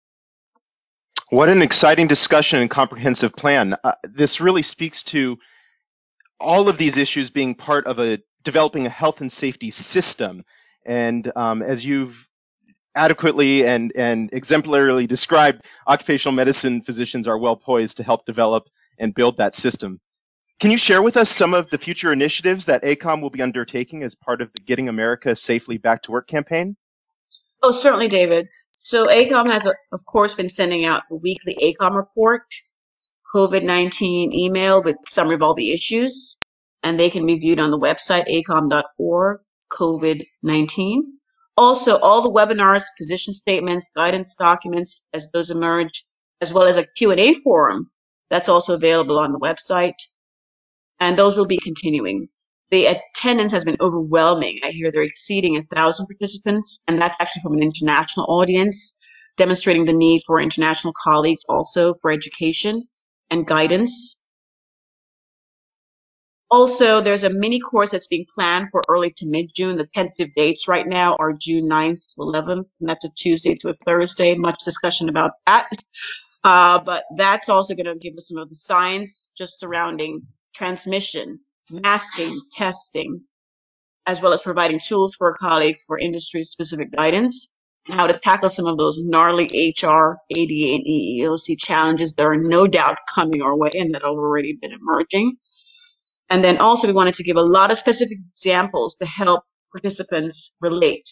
What 1.31 1.49
an 1.49 1.61
exciting 1.61 2.07
discussion 2.07 2.61
and 2.61 2.71
comprehensive 2.71 3.35
plan. 3.35 3.75
Uh, 3.83 3.93
this 4.05 4.41
really 4.41 4.63
speaks 4.63 5.03
to 5.05 5.39
all 6.41 6.69
of 6.69 6.79
these 6.79 6.97
issues 6.97 7.31
being 7.31 7.57
part 7.57 7.87
of 7.87 7.99
a 7.99 8.21
developing 8.45 8.87
a 8.87 8.91
health 8.91 9.21
and 9.21 9.31
safety 9.31 9.71
system. 9.71 10.45
And 10.87 11.31
um, 11.37 11.63
as 11.63 11.85
you've 11.85 12.28
adequately 12.95 13.67
and, 13.67 13.93
and 13.95 14.31
exemplarily 14.33 15.07
described, 15.07 15.65
occupational 15.87 16.35
medicine 16.35 16.83
physicians 16.83 17.29
are 17.29 17.39
well 17.39 17.57
poised 17.57 17.99
to 17.99 18.03
help 18.03 18.27
develop 18.27 18.69
and 18.99 19.15
build 19.15 19.37
that 19.39 19.55
system. 19.55 20.01
Can 20.61 20.73
you 20.73 20.77
share 20.77 21.01
with 21.01 21.17
us 21.17 21.31
some 21.31 21.55
of 21.55 21.71
the 21.71 21.79
future 21.79 22.13
initiatives 22.13 22.67
that 22.67 22.83
ACOEM 22.83 23.23
will 23.23 23.31
be 23.31 23.43
undertaking 23.43 24.03
as 24.03 24.17
part 24.17 24.43
of 24.43 24.53
the 24.53 24.63
Getting 24.63 24.89
America 24.89 25.37
Safely 25.37 25.79
Back 25.79 26.03
to 26.03 26.11
Work 26.11 26.27
campaign? 26.27 26.77
Oh, 27.63 27.71
certainly, 27.71 28.09
David. 28.09 28.49
So 28.83 29.07
ACOEM 29.07 29.51
has, 29.51 29.67
of 29.67 30.05
course, 30.05 30.35
been 30.35 30.49
sending 30.49 30.85
out 30.85 31.05
the 31.09 31.17
weekly 31.17 31.57
ACOEM 31.63 31.95
report, 31.95 32.43
COVID-19 33.35 34.33
email 34.33 34.83
with 34.83 34.97
summary 35.07 35.37
of 35.37 35.43
all 35.43 35.55
the 35.55 35.73
issues, 35.73 36.39
and 36.83 36.99
they 36.99 37.11
can 37.11 37.27
be 37.27 37.37
viewed 37.37 37.61
on 37.61 37.71
the 37.71 37.79
website 37.79 38.27
acoem.org, 38.29 39.41
COVID-19. 39.71 41.03
Also, 41.59 41.99
all 41.99 42.23
the 42.23 42.31
webinars, 42.31 42.85
position 42.97 43.35
statements, 43.35 43.91
guidance 43.97 44.37
documents 44.37 45.05
as 45.13 45.29
those 45.33 45.51
emerge, 45.51 46.05
as 46.41 46.53
well 46.53 46.63
as 46.63 46.77
a 46.77 46.87
Q&A 46.97 47.35
forum 47.35 47.91
that's 48.31 48.49
also 48.49 48.75
available 48.75 49.19
on 49.19 49.33
the 49.33 49.41
website. 49.41 49.99
And 51.01 51.19
those 51.19 51.37
will 51.37 51.47
be 51.47 51.59
continuing. 51.59 52.29
The 52.71 52.87
attendance 52.87 53.51
has 53.51 53.65
been 53.65 53.77
overwhelming. 53.81 54.61
I 54.63 54.71
hear 54.71 54.93
they're 54.93 55.03
exceeding 55.03 55.57
a 55.57 55.65
thousand 55.75 56.07
participants, 56.07 56.79
and 56.87 57.03
that's 57.03 57.17
actually 57.19 57.43
from 57.43 57.55
an 57.55 57.63
international 57.65 58.27
audience, 58.29 58.95
demonstrating 59.37 59.85
the 59.85 59.93
need 59.93 60.21
for 60.29 60.41
international 60.41 60.95
colleagues 61.03 61.43
also 61.49 61.93
for 62.01 62.13
education 62.13 62.85
and 63.31 63.49
guidance. 63.49 64.21
Also, 66.51 67.03
there's 67.03 67.25
a 67.25 67.31
mini 67.31 67.61
course 67.61 67.93
that's 67.93 68.09
being 68.09 68.27
planned 68.35 68.69
for 68.73 68.83
early 68.89 69.13
to 69.19 69.27
mid-June. 69.27 69.77
The 69.77 69.89
tentative 69.95 70.31
dates 70.37 70.69
right 70.69 70.87
now 70.89 71.17
are 71.21 71.35
June 71.35 71.69
9th 71.69 72.01
to 72.15 72.17
11th, 72.21 72.67
and 72.81 72.89
that's 72.91 73.05
a 73.05 73.11
Tuesday 73.11 73.57
to 73.57 73.71
a 73.71 73.75
Thursday. 73.87 74.35
Much 74.37 74.63
discussion 74.65 75.11
about 75.11 75.33
that. 75.47 75.69
Uh, 76.45 76.81
but 76.81 77.05
that's 77.17 77.49
also 77.49 77.75
going 77.75 77.87
to 77.87 77.97
give 77.97 78.17
us 78.17 78.29
some 78.29 78.39
of 78.39 78.49
the 78.49 78.55
science 78.57 79.33
just 79.37 79.61
surrounding 79.61 80.23
transmission, 80.55 81.41
masking, 81.71 82.41
testing, 82.53 83.23
as 84.07 84.23
well 84.23 84.33
as 84.35 84.43
providing 84.43 84.81
tools 84.81 85.15
for 85.17 85.35
colleagues 85.35 85.85
for 85.87 85.99
industry-specific 85.99 86.93
guidance. 86.93 87.51
And 87.89 87.99
how 88.01 88.07
to 88.09 88.19
tackle 88.19 88.51
some 88.51 88.67
of 88.67 88.79
those 88.79 88.99
gnarly 89.03 89.45
HR, 89.47 90.19
ADA, 90.37 90.75
and 90.75 90.87
EEOC 90.87 91.59
challenges 91.59 92.15
that 92.15 92.27
are 92.27 92.37
no 92.37 92.67
doubt 92.67 92.99
coming 93.15 93.43
our 93.43 93.57
way 93.57 93.71
and 93.75 93.95
that 93.95 94.03
have 94.03 94.13
already 94.13 94.59
been 94.61 94.73
emerging. 94.73 95.37
And 96.31 96.45
then 96.45 96.59
also 96.59 96.87
we 96.87 96.93
wanted 96.93 97.15
to 97.17 97.25
give 97.25 97.37
a 97.37 97.43
lot 97.43 97.71
of 97.71 97.79
specific 97.79 98.19
examples 98.33 98.97
to 98.97 99.07
help 99.07 99.45
participants 99.73 100.53
relate. 100.61 101.09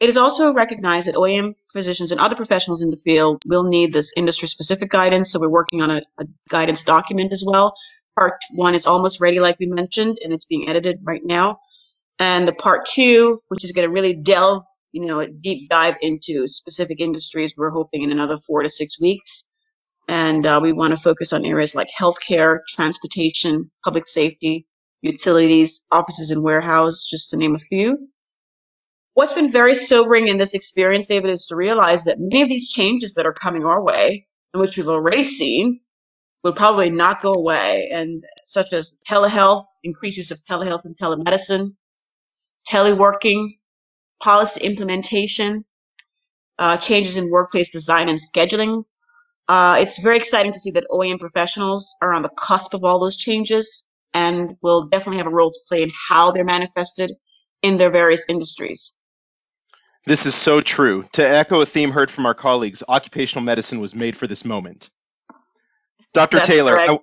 It 0.00 0.08
is 0.08 0.16
also 0.16 0.52
recognized 0.52 1.08
that 1.08 1.16
OEM 1.16 1.54
physicians 1.72 2.12
and 2.12 2.20
other 2.20 2.36
professionals 2.36 2.82
in 2.82 2.90
the 2.90 2.98
field 2.98 3.42
will 3.46 3.64
need 3.64 3.92
this 3.92 4.12
industry 4.16 4.46
specific 4.48 4.90
guidance. 4.90 5.32
So 5.32 5.40
we're 5.40 5.48
working 5.48 5.82
on 5.82 5.90
a, 5.90 6.02
a 6.20 6.24
guidance 6.48 6.82
document 6.82 7.32
as 7.32 7.42
well. 7.44 7.74
Part 8.16 8.40
one 8.52 8.74
is 8.76 8.86
almost 8.86 9.20
ready, 9.20 9.40
like 9.40 9.58
we 9.58 9.66
mentioned, 9.66 10.18
and 10.22 10.32
it's 10.32 10.44
being 10.44 10.68
edited 10.68 10.98
right 11.02 11.22
now. 11.24 11.58
And 12.18 12.46
the 12.48 12.52
part 12.52 12.86
two, 12.86 13.42
which 13.48 13.64
is 13.64 13.72
going 13.72 13.88
to 13.88 13.92
really 13.92 14.14
delve, 14.14 14.64
you 14.92 15.04
know, 15.06 15.20
a 15.20 15.28
deep 15.28 15.68
dive 15.68 15.96
into 16.00 16.46
specific 16.46 17.00
industries, 17.00 17.54
we're 17.56 17.70
hoping 17.70 18.02
in 18.02 18.12
another 18.12 18.38
four 18.38 18.62
to 18.62 18.68
six 18.68 19.00
weeks. 19.00 19.46
And 20.08 20.46
uh, 20.46 20.58
we 20.62 20.72
want 20.72 20.96
to 20.96 21.00
focus 21.00 21.34
on 21.34 21.44
areas 21.44 21.74
like 21.74 21.88
healthcare, 21.96 22.60
transportation, 22.66 23.70
public 23.84 24.08
safety, 24.08 24.66
utilities, 25.02 25.84
offices 25.90 26.30
and 26.30 26.42
warehouses, 26.42 27.06
just 27.08 27.30
to 27.30 27.36
name 27.36 27.54
a 27.54 27.58
few. 27.58 28.08
What's 29.14 29.34
been 29.34 29.50
very 29.50 29.74
sobering 29.74 30.28
in 30.28 30.38
this 30.38 30.54
experience, 30.54 31.06
David, 31.06 31.30
is 31.30 31.46
to 31.46 31.56
realize 31.56 32.04
that 32.04 32.18
many 32.18 32.40
of 32.40 32.48
these 32.48 32.68
changes 32.68 33.14
that 33.14 33.26
are 33.26 33.34
coming 33.34 33.64
our 33.64 33.82
way, 33.82 34.26
and 34.54 34.60
which 34.60 34.76
we've 34.76 34.88
already 34.88 35.24
seen, 35.24 35.80
will 36.42 36.52
probably 36.52 36.88
not 36.88 37.20
go 37.20 37.34
away, 37.34 37.90
and 37.92 38.24
such 38.44 38.72
as 38.72 38.96
telehealth, 39.06 39.66
increased 39.82 40.16
use 40.16 40.30
of 40.30 40.40
telehealth 40.48 40.84
and 40.84 40.96
telemedicine, 40.96 41.74
teleworking, 42.66 43.58
policy 44.22 44.60
implementation, 44.62 45.64
uh, 46.58 46.76
changes 46.76 47.16
in 47.16 47.30
workplace 47.30 47.70
design 47.70 48.08
and 48.08 48.18
scheduling, 48.18 48.84
uh, 49.48 49.78
it's 49.80 49.98
very 49.98 50.18
exciting 50.18 50.52
to 50.52 50.60
see 50.60 50.72
that 50.72 50.84
OEM 50.90 51.18
professionals 51.18 51.94
are 52.02 52.12
on 52.12 52.22
the 52.22 52.28
cusp 52.28 52.74
of 52.74 52.84
all 52.84 52.98
those 52.98 53.16
changes 53.16 53.84
and 54.12 54.56
will 54.62 54.86
definitely 54.88 55.18
have 55.18 55.26
a 55.26 55.34
role 55.34 55.50
to 55.50 55.60
play 55.68 55.82
in 55.82 55.90
how 56.08 56.30
they're 56.32 56.44
manifested 56.44 57.12
in 57.62 57.76
their 57.76 57.90
various 57.90 58.24
industries. 58.28 58.94
This 60.06 60.26
is 60.26 60.34
so 60.34 60.60
true. 60.60 61.06
To 61.12 61.26
echo 61.26 61.60
a 61.60 61.66
theme 61.66 61.90
heard 61.90 62.10
from 62.10 62.26
our 62.26 62.34
colleagues, 62.34 62.82
occupational 62.88 63.44
medicine 63.44 63.80
was 63.80 63.94
made 63.94 64.16
for 64.16 64.26
this 64.26 64.44
moment. 64.44 64.90
Dr. 66.14 66.38
That's 66.38 66.48
Taylor. 66.48 66.78
I, 66.78 66.98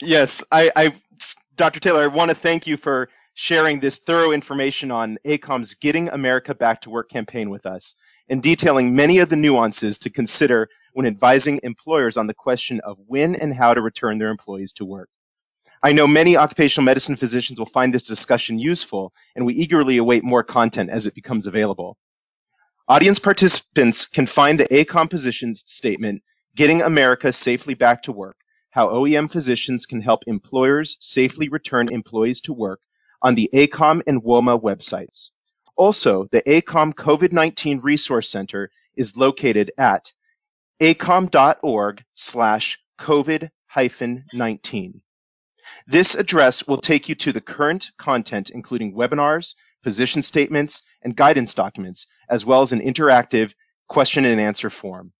yes, 0.00 0.44
I, 0.50 0.70
I, 0.74 0.94
Dr. 1.56 1.80
Taylor, 1.80 2.02
I 2.02 2.06
want 2.06 2.30
to 2.30 2.34
thank 2.34 2.66
you 2.66 2.76
for 2.76 3.10
sharing 3.34 3.80
this 3.80 3.98
thorough 3.98 4.32
information 4.32 4.90
on 4.90 5.18
ACOEM's 5.24 5.74
Getting 5.74 6.08
America 6.08 6.54
Back 6.54 6.82
to 6.82 6.90
Work 6.90 7.10
campaign 7.10 7.50
with 7.50 7.66
us 7.66 7.96
and 8.28 8.42
detailing 8.42 8.94
many 8.94 9.18
of 9.18 9.28
the 9.28 9.36
nuances 9.36 9.98
to 9.98 10.10
consider 10.10 10.68
when 10.92 11.06
advising 11.06 11.60
employers 11.62 12.16
on 12.16 12.26
the 12.26 12.34
question 12.34 12.80
of 12.80 12.98
when 13.06 13.34
and 13.34 13.54
how 13.54 13.74
to 13.74 13.80
return 13.80 14.18
their 14.18 14.30
employees 14.30 14.72
to 14.74 14.84
work. 14.84 15.08
I 15.82 15.92
know 15.92 16.08
many 16.08 16.36
occupational 16.36 16.84
medicine 16.84 17.16
physicians 17.16 17.58
will 17.58 17.66
find 17.66 17.94
this 17.94 18.02
discussion 18.02 18.58
useful, 18.58 19.12
and 19.36 19.46
we 19.46 19.54
eagerly 19.54 19.96
await 19.96 20.24
more 20.24 20.42
content 20.42 20.90
as 20.90 21.06
it 21.06 21.14
becomes 21.14 21.46
available. 21.46 21.96
Audience 22.88 23.18
participants 23.18 24.06
can 24.06 24.26
find 24.26 24.58
the 24.58 24.74
ACOEM 24.74 25.08
position 25.08 25.54
statement, 25.54 26.22
Getting 26.56 26.82
America 26.82 27.32
Safely 27.32 27.74
Back 27.74 28.02
to 28.04 28.12
Work, 28.12 28.38
how 28.70 28.88
OEM 28.88 29.30
physicians 29.30 29.86
can 29.86 30.00
help 30.00 30.24
employers 30.26 30.96
safely 30.98 31.48
return 31.48 31.92
employees 31.92 32.40
to 32.42 32.52
work 32.52 32.80
on 33.22 33.34
the 33.34 33.48
ACOEM 33.52 34.02
and 34.06 34.22
WOEMA 34.22 34.60
websites. 34.60 35.30
Also, 35.78 36.24
the 36.24 36.42
ACOEM 36.42 36.92
COVID-19 36.92 37.84
Resource 37.84 38.28
Center 38.28 38.68
is 38.96 39.16
located 39.16 39.70
at 39.78 40.12
acoem.org 40.82 42.04
slash 42.14 42.80
COVID-19. 42.98 45.00
This 45.86 46.16
address 46.16 46.66
will 46.66 46.78
take 46.78 47.08
you 47.08 47.14
to 47.14 47.30
the 47.30 47.40
current 47.40 47.92
content, 47.96 48.50
including 48.50 48.92
webinars, 48.92 49.54
position 49.84 50.22
statements, 50.22 50.82
and 51.00 51.14
guidance 51.14 51.54
documents, 51.54 52.08
as 52.28 52.44
well 52.44 52.62
as 52.62 52.72
an 52.72 52.80
interactive 52.80 53.54
question 53.86 54.24
and 54.24 54.40
answer 54.40 54.70
form. 54.70 55.12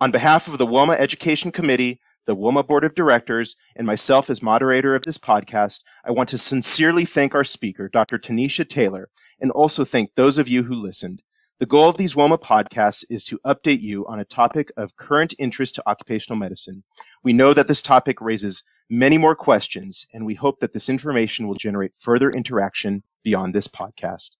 On 0.00 0.12
behalf 0.12 0.46
of 0.46 0.56
the 0.56 0.68
WOEMA 0.68 0.96
Education 0.96 1.50
Committee, 1.50 2.00
the 2.26 2.36
WOEMA 2.36 2.66
Board 2.66 2.84
of 2.84 2.94
Directors, 2.94 3.56
and 3.76 3.86
myself 3.86 4.30
as 4.30 4.42
moderator 4.42 4.94
of 4.94 5.02
this 5.02 5.18
podcast, 5.18 5.82
I 6.04 6.12
want 6.12 6.30
to 6.30 6.38
sincerely 6.38 7.04
thank 7.04 7.34
our 7.34 7.44
speaker, 7.44 7.88
Dr. 7.88 8.18
Tanisha 8.18 8.68
Taylor, 8.68 9.08
and 9.40 9.50
also 9.50 9.84
thank 9.84 10.14
those 10.14 10.38
of 10.38 10.48
you 10.48 10.62
who 10.62 10.74
listened. 10.74 11.22
The 11.60 11.66
goal 11.66 11.88
of 11.88 11.96
these 11.96 12.14
WOEMA 12.14 12.40
podcasts 12.40 13.04
is 13.08 13.24
to 13.24 13.38
update 13.46 13.80
you 13.80 14.06
on 14.06 14.18
a 14.18 14.24
topic 14.24 14.72
of 14.76 14.96
current 14.96 15.34
interest 15.38 15.76
to 15.76 15.88
occupational 15.88 16.38
medicine. 16.38 16.82
We 17.22 17.32
know 17.32 17.54
that 17.54 17.68
this 17.68 17.82
topic 17.82 18.20
raises 18.20 18.64
many 18.90 19.18
more 19.18 19.36
questions, 19.36 20.06
and 20.12 20.26
we 20.26 20.34
hope 20.34 20.60
that 20.60 20.72
this 20.72 20.88
information 20.88 21.46
will 21.46 21.54
generate 21.54 21.94
further 21.94 22.30
interaction 22.30 23.02
beyond 23.22 23.54
this 23.54 23.68
podcast. 23.68 24.36